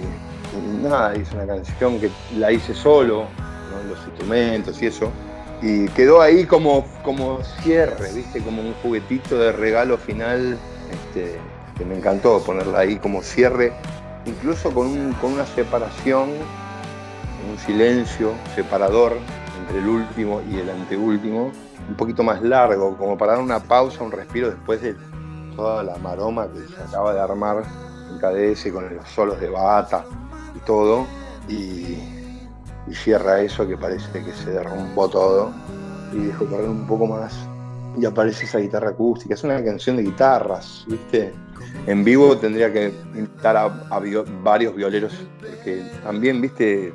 nada, 0.84 1.14
es 1.14 1.32
una 1.34 1.46
canción 1.48 2.00
que 2.00 2.10
la 2.38 2.52
hice 2.52 2.74
solo, 2.74 3.26
¿no? 3.72 3.90
los 3.90 4.00
instrumentos 4.08 4.82
y 4.82 4.88
eso. 4.88 5.12
Y 5.62 5.88
quedó 5.90 6.22
ahí 6.22 6.46
como, 6.46 6.86
como 7.04 7.42
cierre, 7.62 8.12
¿viste? 8.14 8.42
Como 8.42 8.62
un 8.62 8.74
juguetito 8.84 9.38
de 9.38 9.52
regalo 9.52 9.98
final 9.98 10.58
este, 10.92 11.40
que 11.78 11.86
me 11.86 11.98
encantó 11.98 12.42
ponerla 12.44 12.80
ahí 12.80 12.98
como 12.98 13.22
cierre, 13.24 13.74
incluso 14.26 14.72
con, 14.72 14.88
un- 14.88 15.14
con 15.14 15.34
una 15.34 15.46
separación, 15.46 16.30
un 17.50 17.58
silencio 17.66 18.34
separador 18.56 19.14
entre 19.62 19.80
el 19.80 19.88
último 19.88 20.42
y 20.52 20.60
el 20.60 20.70
anteúltimo, 20.70 21.52
un 21.88 21.96
poquito 21.96 22.24
más 22.24 22.42
largo, 22.42 22.98
como 22.98 23.18
para 23.18 23.34
dar 23.34 23.42
una 23.42 23.60
pausa, 23.60 24.04
un 24.04 24.12
respiro 24.12 24.50
después 24.50 24.82
de 24.82 24.96
toda 25.56 25.84
la 25.84 25.96
maroma 25.98 26.48
que 26.52 26.60
se 26.68 26.82
acaba 26.82 27.14
de 27.14 27.22
armar 27.22 27.64
en 28.12 28.20
KDS 28.20 28.72
con 28.72 28.94
los 28.96 29.08
solos 29.10 29.40
de 29.40 29.50
bata 29.50 30.06
y 30.56 30.60
todo. 30.60 31.06
Y, 31.48 31.98
y 32.88 32.94
cierra 32.94 33.42
eso 33.42 33.68
que 33.68 33.78
parece 33.78 34.24
que 34.24 34.32
se 34.32 34.52
derrumbó 34.52 35.10
todo 35.10 35.52
y 36.14 36.18
dejó 36.18 36.46
correr 36.46 36.70
un 36.70 36.86
poco 36.88 37.08
más 37.08 37.34
y 37.98 38.06
aparece 38.06 38.46
esa 38.46 38.60
guitarra 38.60 38.90
acústica. 38.90 39.34
Es 39.34 39.44
una 39.44 39.64
canción 39.64 39.98
de 39.98 40.04
guitarras, 40.04 40.86
¿viste? 40.88 41.34
En 41.88 42.04
vivo 42.04 42.38
tendría 42.38 42.72
que 42.72 42.94
invitar 43.14 43.56
a, 43.58 43.68
varios 44.44 44.76
violeros 44.76 45.14
porque 45.40 45.84
también, 46.04 46.42
¿viste? 46.42 46.94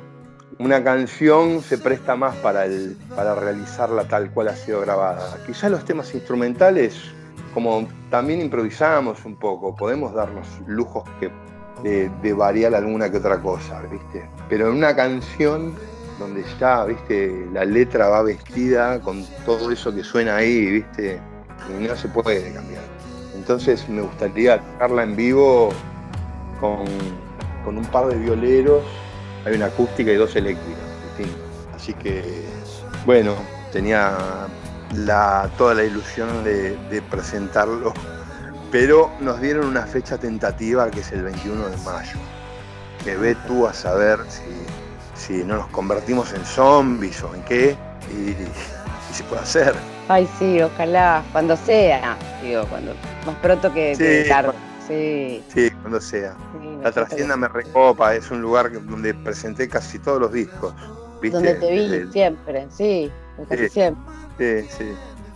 Una 0.59 0.83
canción 0.83 1.61
se 1.61 1.77
presta 1.77 2.15
más 2.15 2.35
para, 2.37 2.65
el, 2.65 2.95
para 3.15 3.33
realizarla 3.35 4.03
tal 4.03 4.31
cual 4.31 4.49
ha 4.49 4.55
sido 4.55 4.81
grabada. 4.81 5.39
Quizás 5.47 5.71
los 5.71 5.83
temas 5.85 6.13
instrumentales, 6.13 6.95
como 7.53 7.87
también 8.11 8.41
improvisamos 8.41 9.25
un 9.25 9.37
poco, 9.37 9.75
podemos 9.75 10.13
darnos 10.13 10.47
lujos 10.67 11.03
que 11.19 11.31
de, 11.83 12.33
variar 12.33 12.75
alguna 12.75 13.09
que 13.09 13.17
otra 13.17 13.39
cosa, 13.39 13.81
¿viste? 13.91 14.27
Pero 14.49 14.69
en 14.69 14.77
una 14.77 14.95
canción 14.95 15.75
donde 16.19 16.43
ya, 16.59 16.85
¿viste? 16.85 17.47
La 17.51 17.65
letra 17.65 18.07
va 18.07 18.21
vestida 18.23 18.99
con 19.01 19.25
todo 19.45 19.71
eso 19.71 19.93
que 19.93 20.03
suena 20.03 20.37
ahí, 20.37 20.65
¿viste? 20.71 21.19
Y 21.69 21.87
no 21.87 21.95
se 21.95 22.07
puede 22.07 22.53
cambiar. 22.53 22.83
Entonces 23.35 23.87
me 23.89 24.01
gustaría 24.01 24.59
tocarla 24.59 25.03
en 25.03 25.15
vivo 25.15 25.71
con, 26.59 26.85
con 27.65 27.77
un 27.77 27.85
par 27.85 28.07
de 28.07 28.15
violeros, 28.15 28.83
hay 29.45 29.55
una 29.55 29.67
acústica 29.67 30.11
y 30.11 30.15
dos 30.15 30.35
eléctricas. 30.35 30.91
Así 31.75 31.93
que, 31.95 32.45
bueno, 33.05 33.33
tenía 33.71 34.15
la, 34.95 35.49
toda 35.57 35.73
la 35.73 35.83
ilusión 35.83 36.43
de, 36.43 36.77
de 36.89 37.01
presentarlo, 37.01 37.93
pero 38.71 39.11
nos 39.19 39.41
dieron 39.41 39.65
una 39.67 39.85
fecha 39.85 40.17
tentativa 40.17 40.89
que 40.89 41.01
es 41.01 41.11
el 41.11 41.23
21 41.23 41.69
de 41.69 41.77
mayo. 41.77 42.17
Que 43.03 43.15
ve 43.17 43.35
tú 43.47 43.67
a 43.67 43.73
saber 43.73 44.19
si, 44.29 44.41
si 45.33 45.43
no 45.43 45.55
nos 45.57 45.67
convertimos 45.67 46.33
en 46.33 46.45
zombies 46.45 47.21
o 47.23 47.33
en 47.35 47.41
qué, 47.43 47.75
y, 48.11 48.31
y 48.31 48.47
se 49.13 49.23
puede 49.23 49.41
hacer. 49.41 49.73
Ay, 50.07 50.27
sí, 50.39 50.61
ojalá, 50.61 51.23
cuando 51.31 51.55
sea, 51.57 52.17
digo, 52.43 52.65
cuando 52.67 52.93
más 53.25 53.35
pronto 53.41 53.73
que, 53.73 53.93
que 53.97 54.23
Sí, 54.23 54.29
tarde. 54.29 54.53
Sí, 54.87 55.43
Sí, 55.53 55.71
cuando 55.81 56.01
sea. 56.01 56.35
sí, 56.61 56.77
La 56.83 56.91
Trascienda 56.91 57.37
me 57.37 57.47
recopa, 57.47 58.13
es 58.15 58.29
un 58.31 58.41
lugar 58.41 58.71
donde 58.85 59.13
presenté 59.13 59.67
casi 59.69 59.99
todos 59.99 60.19
los 60.21 60.33
discos. 60.33 60.73
¿viste? 61.21 61.35
Donde 61.37 61.53
te 61.55 61.71
vi 61.71 61.87
Desde- 61.87 62.11
siempre, 62.11 62.67
sí, 62.75 63.11
casi 63.49 63.63
Sí. 63.63 63.69
siempre. 63.69 64.03
Sí, 64.63 64.67
sí. 64.77 64.91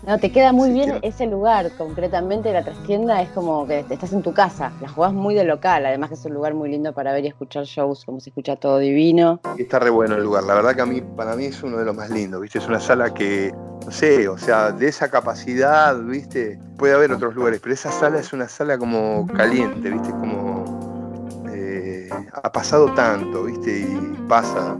No, 0.07 0.19
te 0.19 0.31
queda 0.31 0.51
muy 0.51 0.71
bien 0.71 0.99
ese 1.01 1.25
lugar, 1.25 1.71
concretamente 1.77 2.53
la 2.53 2.63
trastienda 2.63 3.23
es 3.23 3.29
como 3.29 3.65
que 3.65 3.79
estás 3.89 4.13
en 4.13 4.21
tu 4.21 4.33
casa, 4.33 4.71
la 4.79 4.87
jugás 4.87 5.13
muy 5.13 5.33
de 5.33 5.43
local, 5.43 5.83
además 5.83 6.09
que 6.09 6.15
es 6.15 6.25
un 6.25 6.35
lugar 6.35 6.53
muy 6.53 6.69
lindo 6.69 6.93
para 6.93 7.11
ver 7.11 7.25
y 7.25 7.27
escuchar 7.29 7.63
shows, 7.63 8.05
como 8.05 8.19
se 8.19 8.29
escucha 8.29 8.55
todo 8.55 8.77
divino. 8.77 9.39
Está 9.57 9.79
re 9.79 9.89
bueno 9.89 10.15
el 10.15 10.23
lugar. 10.23 10.43
La 10.43 10.53
verdad 10.53 10.75
que 10.75 10.81
a 10.81 10.85
mí, 10.85 11.01
para 11.01 11.35
mí 11.35 11.45
es 11.45 11.63
uno 11.63 11.77
de 11.77 11.85
los 11.85 11.95
más 11.95 12.11
lindos, 12.11 12.39
¿viste? 12.39 12.59
Es 12.59 12.67
una 12.67 12.79
sala 12.79 13.15
que, 13.15 13.51
no 13.83 13.91
sé, 13.91 14.27
o 14.27 14.37
sea, 14.37 14.71
de 14.71 14.87
esa 14.87 15.09
capacidad, 15.09 15.97
¿viste? 15.97 16.59
Puede 16.77 16.93
haber 16.93 17.11
otros 17.11 17.33
lugares, 17.33 17.59
pero 17.59 17.73
esa 17.73 17.91
sala 17.91 18.19
es 18.19 18.31
una 18.31 18.47
sala 18.47 18.77
como 18.77 19.25
caliente, 19.35 19.89
¿viste? 19.89 20.11
Como 20.11 21.45
eh, 21.51 22.09
ha 22.31 22.51
pasado 22.51 22.93
tanto, 22.93 23.45
¿viste? 23.45 23.79
Y 23.79 24.27
pasa, 24.27 24.77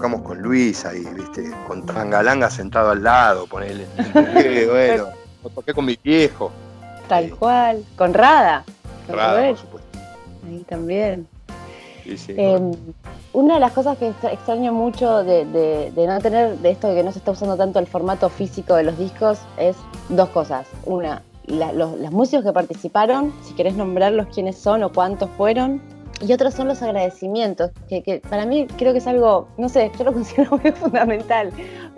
tocamos 0.00 0.22
con 0.22 0.40
Luis 0.40 0.86
ahí, 0.86 1.04
¿viste? 1.14 1.50
Con 1.68 1.84
Tangalanga 1.84 2.48
sentado 2.48 2.90
al 2.92 3.02
lado, 3.02 3.46
ponele. 3.46 3.84
Bueno, 4.66 5.08
lo 5.44 5.50
toqué 5.50 5.74
con 5.74 5.84
mi 5.84 5.98
viejo, 6.02 6.50
Tal 7.06 7.28
cual, 7.36 7.84
con 7.98 8.14
Rada, 8.14 8.64
con 9.06 9.16
Rada, 9.16 9.32
Rubén, 9.36 9.50
por 9.50 9.58
supuesto. 9.58 9.98
ahí 10.48 10.64
también. 10.66 11.28
Sí, 12.04 12.16
sí, 12.16 12.34
Eh, 12.34 12.58
una 13.34 13.54
de 13.54 13.60
las 13.60 13.72
cosas 13.72 13.98
que 13.98 14.08
extra- 14.08 14.32
extraño 14.32 14.72
mucho 14.72 15.22
de, 15.22 15.44
de- 15.44 15.92
de 15.94 16.06
no 16.06 16.18
tener, 16.20 16.56
de 16.56 16.70
esto 16.70 16.88
de 16.88 16.94
que 16.94 17.02
no 17.02 17.12
se 17.12 17.18
está 17.18 17.32
usando 17.32 17.58
tanto 17.58 17.78
el 17.78 17.86
formato 17.86 18.30
físico 18.30 18.74
de 18.76 18.84
los 18.84 18.96
discos, 18.96 19.38
es 19.58 19.76
dos 20.08 20.30
cosas. 20.30 20.66
Una, 20.86 21.20
la- 21.44 21.72
los, 21.74 21.98
los 21.98 22.10
músicos 22.10 22.42
que 22.44 22.52
participaron, 22.52 23.34
si 23.46 23.52
querés 23.52 23.74
nombrarlos 23.74 24.28
quiénes 24.32 24.56
son 24.56 24.82
o 24.82 24.90
cuántos 24.90 25.28
fueron. 25.36 25.82
Y 26.20 26.32
otros 26.32 26.52
son 26.54 26.68
los 26.68 26.82
agradecimientos, 26.82 27.70
que, 27.88 28.02
que 28.02 28.20
para 28.28 28.44
mí 28.44 28.66
creo 28.76 28.92
que 28.92 28.98
es 28.98 29.06
algo, 29.06 29.48
no 29.56 29.68
sé, 29.70 29.90
yo 29.98 30.04
lo 30.04 30.12
considero 30.14 30.58
muy 30.58 30.70
fundamental, 30.72 31.50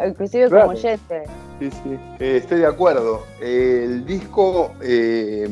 inclusive 0.07 0.49
como 0.49 0.67
oyente. 0.71 1.25
Sí, 1.59 1.71
sí, 1.71 1.99
eh, 2.21 2.37
estoy 2.39 2.59
de 2.61 2.67
acuerdo. 2.67 3.23
Eh, 3.41 3.83
el 3.85 4.05
disco, 4.07 4.73
eh, 4.81 5.49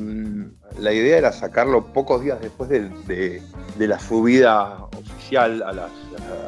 la 0.78 0.92
idea 0.92 1.18
era 1.18 1.32
sacarlo 1.32 1.84
pocos 1.92 2.22
días 2.22 2.40
después 2.40 2.70
de, 2.70 2.88
de- 3.06 3.42
de 3.76 3.86
la 3.88 3.98
subida 3.98 4.84
oficial 4.98 5.62
a 5.62 5.72
las, 5.72 5.90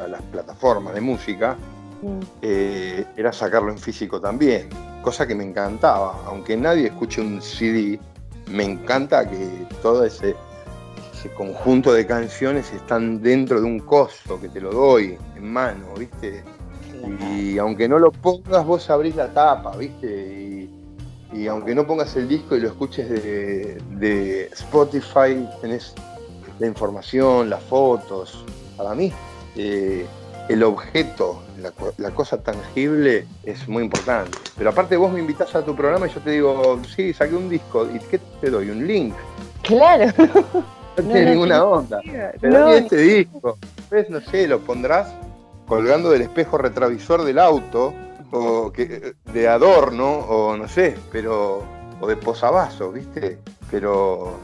a 0.03 0.07
las 0.07 0.21
plataformas 0.23 0.93
de 0.93 1.01
música, 1.01 1.57
Mm. 2.01 2.19
eh, 2.41 3.05
era 3.15 3.31
sacarlo 3.31 3.71
en 3.71 3.77
físico 3.77 4.19
también, 4.19 4.67
cosa 5.01 5.25
que 5.25 5.33
me 5.35 5.45
encantaba. 5.45 6.21
Aunque 6.27 6.57
nadie 6.57 6.87
escuche 6.87 7.21
un 7.21 7.41
CD, 7.41 7.97
me 8.51 8.65
encanta 8.65 9.25
que 9.29 9.65
todo 9.81 10.03
ese, 10.03 10.35
ese 11.23 11.33
conjunto 11.33 11.93
de 11.93 12.05
canciones 12.05 12.73
están 12.73 13.21
dentro 13.21 13.61
de 13.61 13.65
un 13.65 13.79
coso 13.79 14.41
que 14.41 14.49
te 14.49 14.59
lo 14.59 14.71
doy 14.71 15.17
en 15.37 15.53
mano, 15.53 15.85
¿viste? 15.97 16.43
Y 17.31 17.57
aunque 17.57 17.87
no 17.87 17.97
lo 17.97 18.11
pongas, 18.11 18.65
vos 18.65 18.89
abrís 18.89 19.15
la 19.15 19.29
tapa, 19.29 19.75
¿viste? 19.77 20.07
Y, 20.07 20.69
y 21.39 21.47
aunque 21.47 21.73
no 21.73 21.87
pongas 21.87 22.13
el 22.17 22.27
disco 22.27 22.57
y 22.57 22.59
lo 22.59 22.67
escuches 22.67 23.09
de, 23.09 23.81
de 23.91 24.45
Spotify, 24.47 25.47
tenés 25.61 25.93
la 26.59 26.67
información, 26.67 27.49
las 27.49 27.63
fotos. 27.63 28.43
Para 28.75 28.93
mí, 28.93 29.13
eh, 29.55 30.05
el 30.49 30.61
objeto, 30.61 31.41
la, 31.61 31.71
la 31.97 32.11
cosa 32.11 32.43
tangible 32.43 33.25
es 33.43 33.65
muy 33.69 33.83
importante. 33.83 34.37
Pero 34.57 34.71
aparte 34.71 34.97
vos 34.97 35.11
me 35.11 35.21
invitás 35.21 35.55
a 35.55 35.63
tu 35.63 35.73
programa 35.73 36.07
y 36.07 36.13
yo 36.13 36.19
te 36.19 36.31
digo, 36.31 36.81
sí, 36.93 37.13
saqué 37.13 37.33
un 37.33 37.47
disco, 37.47 37.87
¿y 37.93 37.99
qué 37.99 38.19
te 38.41 38.49
doy? 38.49 38.69
¿Un 38.69 38.85
link? 38.85 39.13
Claro. 39.61 40.11
No, 40.97 41.03
tiene 41.03 41.25
no 41.25 41.31
ninguna 41.31 41.63
onda. 41.63 41.99
Pero 42.39 42.59
No, 42.59 42.69
este 42.69 42.97
disco, 42.97 43.57
pues 43.89 44.09
no 44.09 44.21
sé, 44.21 44.47
lo 44.47 44.59
pondrás 44.59 45.13
colgando 45.67 46.09
del 46.09 46.21
espejo 46.23 46.57
retrovisor 46.57 47.23
del 47.23 47.39
auto, 47.39 47.93
o 48.31 48.71
que, 48.71 49.13
de 49.31 49.47
adorno, 49.47 50.09
o 50.09 50.57
no 50.57 50.67
sé, 50.67 50.95
pero. 51.11 51.63
o 51.99 52.07
de 52.07 52.17
posavasos, 52.17 52.93
¿viste? 52.93 53.37
Pero 53.71 54.37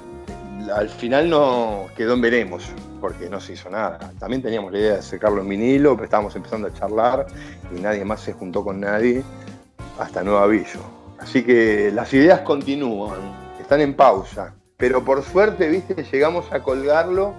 al 0.75 0.89
final 0.89 1.29
no 1.29 1.87
quedó 1.95 2.13
en 2.13 2.21
veremos, 2.21 2.63
porque 2.99 3.29
no 3.29 3.39
se 3.39 3.53
hizo 3.53 3.69
nada. 3.69 3.99
También 4.19 4.41
teníamos 4.41 4.71
la 4.71 4.79
idea 4.79 4.95
de 4.97 5.01
sacarlo 5.01 5.41
en 5.41 5.49
vinilo, 5.49 5.95
pero 5.95 6.05
estábamos 6.05 6.35
empezando 6.35 6.67
a 6.67 6.73
charlar 6.73 7.27
y 7.75 7.79
nadie 7.79 8.05
más 8.05 8.21
se 8.21 8.33
juntó 8.33 8.63
con 8.63 8.79
nadie 8.79 9.23
hasta 9.97 10.23
nuevo 10.23 10.39
aviso. 10.39 10.79
Así 11.19 11.43
que 11.43 11.91
las 11.93 12.13
ideas 12.13 12.41
continúan, 12.41 13.19
están 13.59 13.81
en 13.81 13.93
pausa. 13.93 14.53
Pero 14.79 15.03
por 15.03 15.23
suerte, 15.23 15.67
viste, 15.67 15.93
llegamos 16.09 16.51
a 16.53 16.63
colgarlo 16.63 17.33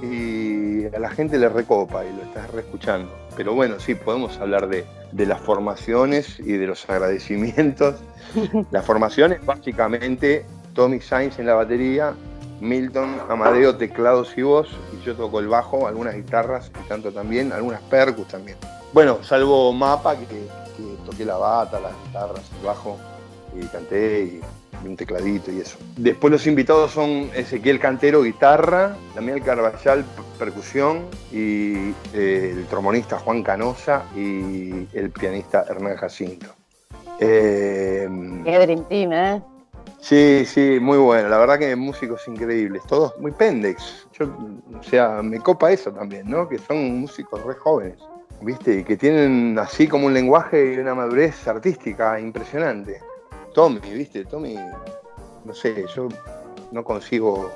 y 0.00 0.86
a 0.86 0.98
la 0.98 1.10
gente 1.10 1.38
le 1.38 1.50
recopa 1.50 2.02
y 2.02 2.16
lo 2.16 2.22
estás 2.22 2.50
reescuchando. 2.50 3.14
Pero 3.36 3.54
bueno, 3.54 3.78
sí, 3.78 3.94
podemos 3.94 4.38
hablar 4.38 4.68
de, 4.68 4.86
de 5.12 5.26
las 5.26 5.38
formaciones 5.38 6.40
y 6.40 6.52
de 6.52 6.66
los 6.66 6.88
agradecimientos. 6.88 7.96
Las 8.70 8.86
formaciones, 8.86 9.44
básicamente, 9.44 10.46
Tommy 10.72 11.00
Sainz 11.00 11.38
en 11.38 11.46
la 11.46 11.54
batería, 11.54 12.14
Milton, 12.60 13.16
Amadeo, 13.28 13.76
teclados 13.76 14.32
y 14.36 14.42
voz, 14.42 14.68
y 14.92 15.04
yo 15.04 15.14
toco 15.14 15.40
el 15.40 15.48
bajo, 15.48 15.86
algunas 15.86 16.14
guitarras 16.14 16.70
y 16.70 16.88
canto 16.88 17.12
también, 17.12 17.52
algunas 17.52 17.82
percus 17.82 18.28
también. 18.28 18.56
Bueno, 18.94 19.18
salvo 19.22 19.72
Mapa, 19.74 20.16
que, 20.16 20.26
que 20.26 20.96
toqué 21.04 21.26
la 21.26 21.36
bata, 21.36 21.80
las 21.80 21.92
guitarras, 22.06 22.42
el 22.58 22.66
bajo, 22.66 22.96
y 23.54 23.66
canté, 23.66 24.22
y, 24.24 24.26
y 24.36 24.57
un 24.84 24.96
tecladito 24.96 25.50
y 25.50 25.60
eso. 25.60 25.78
Después 25.96 26.30
los 26.30 26.46
invitados 26.46 26.92
son 26.92 27.30
Ezequiel 27.34 27.78
Cantero, 27.80 28.22
guitarra, 28.22 28.96
Daniel 29.14 29.42
Carvajal, 29.42 30.04
percusión, 30.38 31.06
y 31.32 31.90
eh, 32.14 32.54
el 32.56 32.66
trombonista 32.66 33.18
Juan 33.18 33.42
Canosa 33.42 34.04
y 34.16 34.86
el 34.92 35.10
pianista 35.10 35.64
Hernán 35.68 35.96
Jacinto. 35.96 36.46
Eh, 37.20 38.08
Qué 38.44 38.58
Dream 38.58 38.84
Team, 38.88 39.12
¿eh? 39.12 39.42
Sí, 40.00 40.44
sí, 40.46 40.78
muy 40.80 40.98
bueno. 40.98 41.28
La 41.28 41.38
verdad 41.38 41.58
que 41.58 41.74
músicos 41.74 42.26
increíbles, 42.28 42.82
todos 42.86 43.18
muy 43.18 43.32
pendex. 43.32 44.06
Yo, 44.12 44.26
o 44.26 44.82
sea, 44.82 45.22
me 45.22 45.40
copa 45.40 45.72
eso 45.72 45.92
también, 45.92 46.30
¿no? 46.30 46.48
Que 46.48 46.58
son 46.58 47.00
músicos 47.00 47.44
re 47.44 47.54
jóvenes, 47.54 47.98
¿viste? 48.40 48.78
Y 48.78 48.84
que 48.84 48.96
tienen 48.96 49.58
así 49.58 49.88
como 49.88 50.06
un 50.06 50.14
lenguaje 50.14 50.74
y 50.74 50.78
una 50.78 50.94
madurez 50.94 51.46
artística 51.48 52.20
impresionante. 52.20 53.00
Tommy, 53.58 53.80
¿viste? 53.80 54.24
Tommy, 54.24 54.54
no 55.44 55.52
sé, 55.52 55.84
yo 55.92 56.06
no 56.70 56.84
consigo 56.84 57.50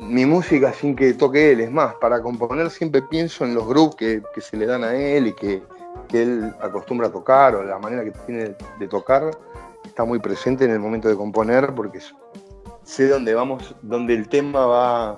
mi 0.00 0.26
música 0.26 0.72
sin 0.72 0.96
que 0.96 1.14
toque 1.14 1.52
él. 1.52 1.60
Es 1.60 1.70
más, 1.70 1.94
para 2.00 2.20
componer 2.20 2.68
siempre 2.68 3.00
pienso 3.00 3.44
en 3.44 3.54
los 3.54 3.64
grupos 3.64 3.94
que, 3.94 4.22
se 4.40 4.56
le 4.56 4.66
dan 4.66 4.82
a 4.82 4.92
él 4.92 5.28
y 5.28 5.34
que, 5.34 5.62
que 6.08 6.22
él 6.22 6.52
acostumbra 6.60 7.06
a 7.06 7.12
tocar 7.12 7.54
o 7.54 7.62
la 7.62 7.78
manera 7.78 8.02
que 8.02 8.10
tiene 8.26 8.56
de 8.80 8.88
tocar 8.88 9.30
está 9.84 10.04
muy 10.04 10.18
presente 10.18 10.64
en 10.64 10.72
el 10.72 10.80
momento 10.80 11.08
de 11.08 11.14
componer 11.14 11.72
porque 11.76 12.00
sé 12.82 13.06
dónde 13.06 13.34
vamos, 13.34 13.76
dónde 13.82 14.14
el 14.14 14.28
tema 14.28 14.66
va, 14.66 15.16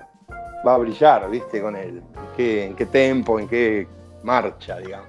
va 0.66 0.74
a 0.74 0.76
brillar, 0.76 1.30
¿viste? 1.30 1.62
Con 1.62 1.74
él. 1.74 2.02
En 2.16 2.36
qué, 2.36 2.64
en 2.66 2.76
qué 2.76 2.84
tempo, 2.84 3.40
en 3.40 3.48
qué 3.48 3.88
marcha, 4.22 4.76
digamos. 4.76 5.08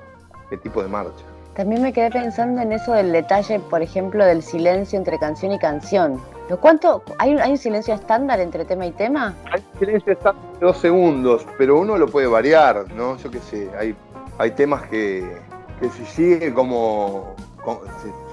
Qué 0.49 0.55
tipo 0.55 0.81
de 0.81 0.87
marcha. 0.87 1.34
También 1.55 1.81
me 1.81 1.93
quedé 1.93 2.11
pensando 2.11 2.61
en 2.61 2.71
eso 2.73 2.91
del 2.93 3.11
detalle, 3.11 3.59
por 3.59 3.81
ejemplo, 3.81 4.25
del 4.25 4.43
silencio 4.43 4.97
entre 4.99 5.17
canción 5.17 5.53
y 5.53 5.59
canción. 5.59 6.21
¿Pero 6.47 6.59
¿Cuánto? 6.59 7.01
¿Hay, 7.17 7.33
un- 7.33 7.39
¿Hay 7.41 7.51
un 7.51 7.57
silencio 7.57 7.93
estándar 7.95 8.39
entre 8.39 8.65
tema 8.65 8.85
y 8.85 8.91
tema? 8.91 9.33
Hay 9.51 9.63
silencio 9.79 10.13
está 10.13 10.33
de 10.33 10.65
dos 10.65 10.77
segundos, 10.77 11.45
pero 11.57 11.79
uno 11.79 11.97
lo 11.97 12.07
puede 12.07 12.27
variar, 12.27 12.85
¿no? 12.93 13.17
Yo 13.17 13.31
qué 13.31 13.39
sé, 13.39 13.69
hay, 13.79 13.95
hay 14.37 14.51
temas 14.51 14.83
que, 14.83 15.39
que 15.79 15.89
si 15.89 16.05
sigue 16.05 16.53
como, 16.53 17.33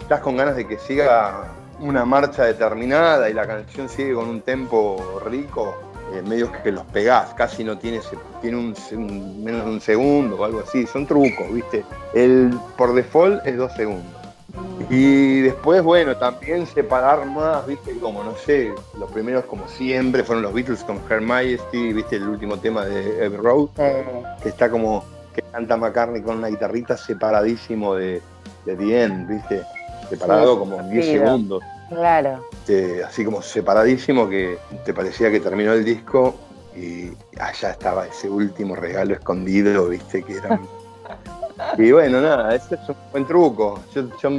estás 0.00 0.20
con 0.20 0.36
ganas 0.36 0.56
de 0.56 0.66
que 0.66 0.76
siga 0.78 1.44
una 1.80 2.04
marcha 2.04 2.44
determinada 2.44 3.30
y 3.30 3.34
la 3.34 3.46
canción 3.46 3.88
sigue 3.88 4.14
con 4.14 4.28
un 4.28 4.40
tempo 4.42 5.20
rico, 5.24 5.74
eh, 6.12 6.22
medios 6.22 6.50
que 6.62 6.72
los 6.72 6.84
pegás, 6.86 7.34
casi 7.34 7.64
no 7.64 7.78
tiene, 7.78 8.00
tiene 8.40 8.56
un, 8.56 9.44
menos 9.44 9.64
de 9.64 9.70
un 9.70 9.80
segundo 9.80 10.36
o 10.36 10.44
algo 10.44 10.60
así, 10.60 10.86
son 10.86 11.06
trucos, 11.06 11.52
¿viste? 11.52 11.84
El 12.14 12.58
por 12.76 12.94
default 12.94 13.46
es 13.46 13.56
dos 13.56 13.72
segundos. 13.74 14.06
Y 14.90 15.40
después, 15.40 15.82
bueno, 15.82 16.16
también 16.16 16.66
separar 16.66 17.24
más, 17.26 17.66
viste, 17.66 17.96
como 17.98 18.22
no 18.22 18.34
sé, 18.36 18.74
los 18.98 19.10
primeros 19.10 19.44
como 19.46 19.66
siempre 19.68 20.22
fueron 20.24 20.42
los 20.42 20.52
Beatles 20.52 20.84
con 20.84 21.00
Her 21.08 21.22
Majesty, 21.22 21.92
viste, 21.94 22.16
el 22.16 22.28
último 22.28 22.58
tema 22.58 22.84
de 22.84 23.24
Abbey 23.24 23.38
Road, 23.38 23.68
que 24.42 24.48
está 24.50 24.68
como, 24.68 25.04
que 25.34 25.40
canta 25.42 25.76
McCartney 25.78 26.20
con 26.20 26.38
una 26.38 26.48
guitarrita 26.48 26.96
separadísimo 26.98 27.94
de, 27.94 28.20
de 28.66 28.76
The 28.76 29.02
End, 29.04 29.28
viste, 29.28 29.62
separado 30.10 30.52
Sí, 30.54 30.58
como 30.58 30.76
10 30.82 31.06
rápido. 31.06 31.24
segundos, 31.24 31.62
claro. 31.94 32.44
este, 32.52 33.02
así 33.04 33.24
como 33.24 33.42
separadísimo 33.42 34.28
que 34.28 34.58
te 34.84 34.92
parecía 34.94 35.30
que 35.30 35.40
terminó 35.40 35.72
el 35.72 35.84
disco 35.84 36.34
y 36.76 37.10
allá 37.38 37.70
estaba 37.70 38.06
ese 38.06 38.28
último 38.30 38.74
regalo 38.76 39.14
escondido, 39.14 39.88
viste, 39.88 40.22
que 40.22 40.34
era... 40.34 40.60
Y 41.78 41.92
bueno, 41.92 42.20
nada, 42.20 42.54
ese 42.56 42.74
es 42.74 42.88
un 42.88 42.96
buen 43.12 43.24
truco. 43.26 43.78
Yo, 43.94 44.04
yo, 44.20 44.30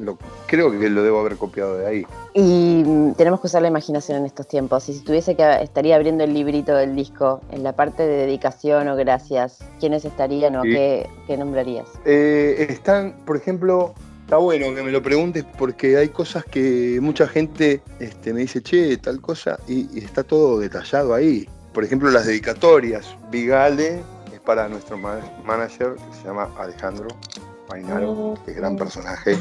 lo- 0.00 0.18
creo 0.46 0.70
que 0.72 0.88
lo 0.90 1.02
debo 1.02 1.20
haber 1.20 1.36
copiado 1.36 1.76
de 1.78 1.86
ahí. 1.86 2.06
Y 2.34 2.82
tenemos 3.12 3.40
que 3.40 3.46
usar 3.46 3.62
la 3.62 3.68
imaginación 3.68 4.18
en 4.18 4.26
estos 4.26 4.48
tiempos. 4.48 4.88
Y 4.88 4.94
si 4.94 5.04
tuviese 5.04 5.36
que 5.36 5.62
estaría 5.62 5.94
abriendo 5.94 6.24
el 6.24 6.34
librito 6.34 6.74
del 6.74 6.96
disco, 6.96 7.40
en 7.52 7.62
la 7.62 7.72
parte 7.72 8.04
de 8.04 8.16
dedicación 8.26 8.88
o 8.88 8.96
gracias, 8.96 9.58
¿quiénes 9.78 10.04
estarían 10.04 10.56
o 10.56 10.62
Sí. 10.62 10.70
qué, 10.72 11.10
qué 11.28 11.36
nombrarías? 11.36 11.86
Eh, 12.04 12.66
están, 12.68 13.14
por 13.26 13.36
ejemplo, 13.36 13.94
está 14.26 14.38
bueno 14.38 14.74
que 14.74 14.82
me 14.82 14.90
lo 14.90 15.00
preguntes 15.00 15.44
porque 15.56 15.96
hay 15.96 16.08
cosas 16.08 16.44
que 16.44 16.98
mucha 17.00 17.28
gente 17.28 17.80
este, 18.00 18.32
me 18.34 18.40
dice, 18.40 18.60
che, 18.60 18.96
tal 18.96 19.20
cosa, 19.20 19.56
y, 19.68 19.88
y 19.96 20.04
está 20.04 20.24
todo 20.24 20.58
detallado 20.58 21.14
ahí. 21.14 21.48
Por 21.72 21.84
ejemplo, 21.84 22.10
las 22.10 22.26
dedicatorias. 22.26 23.16
Vigale 23.30 24.02
es 24.34 24.40
para 24.44 24.68
nuestro 24.68 24.98
ma- 24.98 25.20
manager, 25.44 25.94
que 25.94 26.16
se 26.20 26.24
llama 26.26 26.50
Alejandro 26.58 27.06
Mainaro, 27.70 28.34
que 28.44 28.50
es 28.50 28.56
gran 28.56 28.76
personaje. 28.76 29.38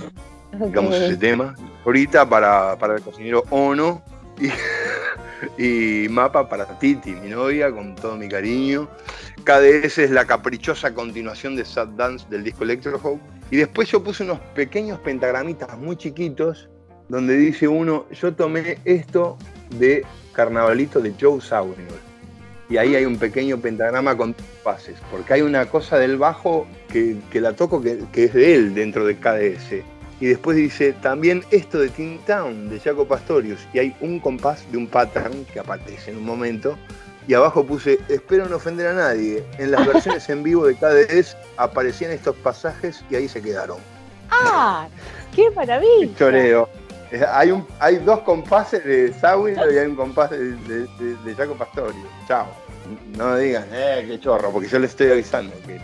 digamos, 0.52 0.94
Ok. 0.96 1.02
ese 1.02 1.18
tema. 1.18 1.56
Ahorita 1.84 2.30
para, 2.30 2.78
para 2.78 2.96
el 2.96 3.02
cocinero 3.02 3.44
Ono 3.50 4.04
y, 4.40 4.50
y 6.06 6.10
Mapa 6.10 6.48
para 6.48 6.78
Titi, 6.78 7.12
mi 7.12 7.30
novia, 7.30 7.72
con 7.72 7.96
todo 7.96 8.16
mi 8.18 8.30
cariño. 8.30 8.88
KDS 9.44 10.00
es 10.00 10.12
la 10.12 10.26
caprichosa 10.26 10.94
continuación 10.94 11.56
de 11.56 11.66
Sad 11.66 11.90
Dance 11.90 12.26
del 12.30 12.44
disco 12.44 12.64
Electro 12.64 13.00
Hope. 13.02 13.22
Y 13.52 13.58
después 13.58 13.90
yo 13.90 14.04
puse 14.04 14.24
unos 14.24 14.40
pequeños 14.56 15.00
pentagramitas 15.00 15.78
muy 15.78 15.96
chiquitos 15.98 16.70
donde 17.10 17.36
dice 17.36 17.68
uno, 17.68 18.08
yo 18.12 18.34
tomé 18.34 18.80
esto 18.86 19.38
de 19.78 20.04
Carnavalito 20.34 21.00
de 21.00 21.14
Joe 21.20 21.40
Zawinul. 21.40 22.00
Y 22.68 22.78
ahí 22.78 22.96
hay 22.96 23.06
un 23.06 23.18
pequeño 23.18 23.60
pentagrama 23.60 24.18
con 24.18 24.36
pases, 24.64 24.98
porque 25.12 25.36
hay 25.36 25.42
una 25.42 25.68
cosa 25.68 26.00
del 26.00 26.18
bajo 26.18 26.66
que, 26.92 27.18
que 27.30 27.40
la 27.40 27.54
toco 27.54 27.80
que, 27.82 28.00
que 28.12 28.24
es 28.24 28.34
de 28.34 28.56
él 28.56 28.74
dentro 28.74 29.06
de 29.06 29.18
KDS. 29.18 29.84
Y 30.20 30.28
después 30.28 30.58
dice 30.58 30.94
también 30.94 31.44
esto 31.52 31.78
de 31.78 31.90
Teen 31.90 32.20
Town 32.26 32.70
de 32.70 32.80
Jaco 32.80 33.06
Pastorius. 33.06 33.60
Y 33.74 33.80
hay 33.80 33.96
un 34.00 34.20
compás 34.20 34.66
de 34.72 34.78
un 34.78 34.88
pattern 34.88 35.46
que 35.46 35.60
aparece 35.60 36.12
en 36.12 36.18
un 36.18 36.26
momento. 36.26 36.78
Y 37.28 37.34
abajo 37.34 37.66
puse, 37.66 38.00
espero 38.08 38.48
no 38.48 38.58
ofender 38.58 38.88
a 38.88 38.94
nadie. 38.94 39.44
En 39.58 39.72
las 39.72 39.86
versiones 39.88 40.30
en 40.30 40.44
vivo 40.44 40.66
de 40.68 40.76
KDS 40.76 41.36
aparecían 41.58 42.12
estos 42.12 42.36
pasajes 42.38 43.04
y 43.10 43.16
ahí 43.16 43.28
se 43.28 43.42
quedaron. 43.42 43.78
¡Ah! 44.30 44.88
¡Qué 45.36 45.50
maravilla! 45.52 46.16
Choreo. 46.18 46.70
Eh, 47.12 47.24
Hay, 47.32 47.52
un, 47.52 47.66
hay 47.80 47.98
dos 47.98 48.20
compases 48.22 48.84
de 48.84 49.14
Sawino 49.14 49.72
y 49.72 49.78
hay 49.78 49.88
un 49.88 49.96
compás 49.96 50.30
de, 50.32 50.38
de, 50.54 50.80
de- 51.00 51.16
de 51.24 51.36
Jaco 51.36 51.54
Pastorius. 51.56 51.96
Chao. 52.28 52.48
No 53.18 53.36
digan, 53.38 53.66
eh, 53.72 54.06
qué 54.08 54.20
chorro, 54.20 54.52
porque 54.52 54.68
yo 54.68 54.78
les 54.80 54.92
estoy 54.92 55.12
avisando 55.12 55.54
que. 55.66 55.80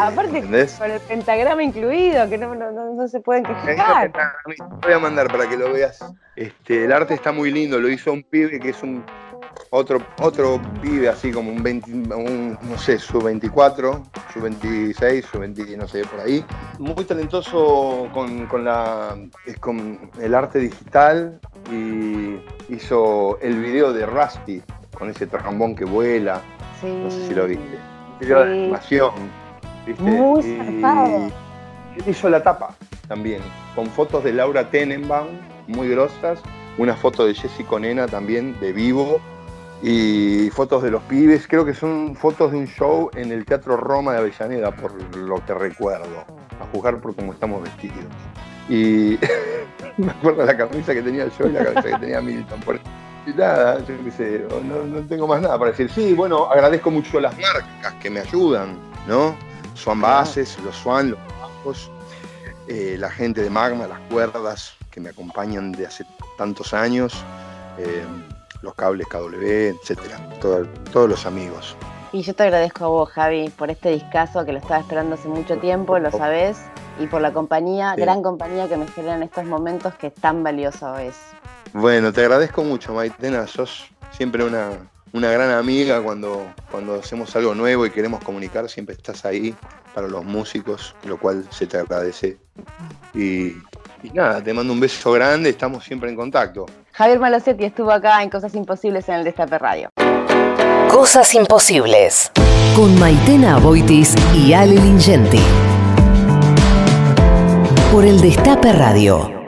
Aparte, 0.00 0.38
¿entendés? 0.38 0.72
con 0.72 0.90
el 0.90 1.00
pentagrama 1.00 1.62
incluido, 1.62 2.28
que 2.28 2.36
no, 2.38 2.54
no, 2.54 2.70
no- 2.72 3.08
se 3.08 3.20
pueden 3.20 3.44
quejar. 3.44 4.12
Te 4.12 4.86
voy 4.86 4.92
a 4.94 4.98
mandar 4.98 5.28
para 5.28 5.48
que 5.48 5.56
lo 5.56 5.72
veas. 5.72 5.98
Este, 6.36 6.84
el 6.84 6.92
arte 6.92 7.14
está 7.14 7.30
muy 7.32 7.50
lindo, 7.52 7.78
lo 7.80 7.88
hizo 7.88 8.12
un 8.12 8.22
pibe 8.24 8.58
que 8.58 8.70
es 8.70 8.82
un 8.82 9.04
otro, 9.70 9.98
otro 10.20 10.60
pibe 10.82 11.08
así 11.08 11.30
como 11.32 11.50
un 11.50 11.62
20, 11.62 11.92
un, 11.92 12.58
no 12.62 12.78
sé, 12.78 12.98
su 12.98 13.20
24, 13.20 14.02
su 14.32 14.40
26, 14.40 15.24
su 15.24 15.38
20, 15.38 15.76
no 15.76 15.88
sé, 15.88 16.04
por 16.04 16.20
ahí. 16.20 16.44
Muy 16.78 17.04
talentoso 17.04 18.08
con, 18.12 18.46
con 18.46 18.64
la, 18.64 19.16
es 19.46 19.58
con 19.58 20.10
el 20.20 20.34
arte 20.34 20.58
digital 20.58 21.40
y 21.72 22.36
hizo 22.72 23.38
el 23.40 23.60
video 23.60 23.92
de 23.92 24.06
Rusty 24.06 24.62
con 24.96 25.10
ese 25.10 25.26
trajambón 25.26 25.74
que 25.74 25.84
vuela, 25.84 26.40
Sí. 26.80 26.86
no 26.86 27.10
sé 27.10 27.28
si 27.28 27.34
lo 27.34 27.46
viste. 27.46 27.78
Video 28.20 28.44
de 28.44 28.52
Sí. 28.54 28.60
animación, 28.60 29.10
¿viste? 29.86 30.02
Muy 30.02 30.40
Y- 30.44 30.60
él 31.96 32.04
hizo 32.06 32.28
la 32.28 32.42
tapa 32.42 32.74
también, 33.08 33.40
con 33.74 33.86
fotos 33.86 34.24
de 34.24 34.32
Laura 34.32 34.70
Tenenbaum, 34.70 35.28
muy 35.68 35.88
grosas, 35.88 36.40
una 36.78 36.94
foto 36.96 37.24
de 37.26 37.34
Jessy 37.34 37.62
con 37.64 37.82
Nena 37.82 38.06
también 38.06 38.58
de 38.60 38.72
vivo 38.72 39.20
y 39.86 40.48
fotos 40.48 40.82
de 40.82 40.90
los 40.90 41.02
pibes. 41.02 41.46
Creo 41.46 41.64
que 41.64 41.74
son 41.74 42.16
fotos 42.16 42.52
de 42.52 42.56
un 42.58 42.66
show 42.66 43.10
en 43.14 43.30
el 43.30 43.44
Teatro 43.44 43.76
Roma 43.76 44.12
de 44.12 44.18
Avellaneda, 44.18 44.74
por 44.74 44.94
lo 45.14 45.44
que 45.44 45.52
recuerdo, 45.52 46.24
a 46.58 46.66
juzgar 46.72 47.00
por 47.02 47.14
cómo 47.14 47.34
estamos 47.34 47.62
vestidos. 47.62 47.98
Y 48.70 49.18
me 49.98 50.10
acuerdo 50.10 50.46
la 50.46 50.56
camisa 50.56 50.94
que 50.94 51.02
tenía 51.02 51.28
yo 51.38 51.48
y 51.48 51.52
la 51.52 51.64
camisa 51.64 51.82
que 51.82 51.98
tenía 51.98 52.22
Milton. 52.22 52.60
Por... 52.60 52.80
Y 53.26 53.30
nada, 53.34 53.78
yo 53.80 53.94
qué 54.04 54.10
sé, 54.10 54.46
no, 54.64 54.84
no 54.84 55.06
tengo 55.06 55.26
más 55.26 55.42
nada 55.42 55.58
para 55.58 55.72
decir. 55.72 55.90
Sí, 55.90 56.14
bueno, 56.14 56.46
agradezco 56.50 56.90
mucho 56.90 57.20
las 57.20 57.34
marcas 57.38 57.92
que 58.00 58.08
me 58.08 58.20
ayudan, 58.20 58.78
¿no? 59.06 59.36
Swan 59.74 60.00
Bases, 60.00 60.58
los 60.64 60.76
Swan, 60.76 61.10
los 61.10 61.20
bajos, 61.40 61.90
eh, 62.68 62.96
la 62.98 63.10
gente 63.10 63.42
de 63.42 63.50
Magma, 63.50 63.86
las 63.86 64.00
cuerdas 64.10 64.76
que 64.90 65.00
me 65.00 65.10
acompañan 65.10 65.72
de 65.72 65.86
hace 65.86 66.06
tantos 66.38 66.72
años, 66.72 67.12
eh, 67.78 68.02
los 68.64 68.74
cables 68.74 69.06
KW, 69.06 69.68
etcétera, 69.80 70.18
todo- 70.40 70.66
todos 70.92 71.08
los 71.08 71.26
amigos. 71.26 71.76
Y 72.12 72.22
yo 72.22 72.34
te 72.34 72.44
agradezco 72.44 72.84
a 72.84 72.88
vos, 72.88 73.10
Javi, 73.10 73.50
por 73.50 73.70
este 73.70 73.90
discazo 73.90 74.44
que 74.44 74.52
lo 74.52 74.58
estaba 74.58 74.80
esperando 74.80 75.14
hace 75.16 75.28
mucho 75.28 75.58
tiempo, 75.58 75.98
lo 75.98 76.10
sabés, 76.10 76.58
y 77.00 77.06
por 77.06 77.20
la 77.20 77.32
compañía, 77.32 77.94
Sí. 77.94 78.00
gran 78.00 78.22
compañía 78.22 78.68
que 78.68 78.76
me 78.76 78.86
generan 78.88 79.22
estos 79.22 79.44
momentos 79.44 79.94
que 79.94 80.10
tan 80.10 80.42
valioso 80.42 80.96
es. 80.98 81.14
Bueno, 81.72 82.12
te 82.12 82.20
agradezco 82.22 82.62
mucho, 82.62 82.94
Maitena. 82.94 83.46
Sos 83.48 83.86
siempre 84.12 84.44
una, 84.44 84.70
una 85.12 85.30
gran 85.32 85.50
amiga 85.50 86.00
cuando, 86.00 86.46
cuando 86.70 86.94
hacemos 86.94 87.34
algo 87.34 87.52
nuevo 87.54 87.84
y 87.84 87.90
queremos 87.90 88.22
comunicar. 88.22 88.68
Siempre 88.68 88.94
estás 88.94 89.24
ahí 89.24 89.52
para 89.92 90.06
los 90.06 90.24
músicos, 90.24 90.94
lo 91.04 91.18
cual 91.18 91.44
se 91.50 91.66
te 91.66 91.78
agradece. 91.78 92.38
Y, 93.12 93.48
y 94.04 94.10
nada, 94.12 94.40
te 94.40 94.54
mando 94.54 94.72
un 94.72 94.78
beso 94.78 95.10
grande. 95.10 95.50
Estamos 95.50 95.84
siempre 95.84 96.10
en 96.10 96.14
contacto. 96.16 96.64
Javier 96.96 97.18
Malosetti 97.18 97.64
estuvo 97.64 97.90
acá 97.90 98.22
en 98.22 98.30
Cosas 98.30 98.54
Imposibles 98.54 99.08
en 99.08 99.16
el 99.16 99.24
Destape 99.24 99.58
Radio. 99.58 99.90
Cosas 100.88 101.34
imposibles. 101.34 102.30
Con 102.76 102.96
Maitena 103.00 103.58
Boitis 103.58 104.14
y 104.32 104.52
Ale 104.52 104.76
Lingenti. 104.76 105.42
Por 107.90 108.04
el 108.04 108.20
Destape 108.20 108.72
Radio. 108.72 109.43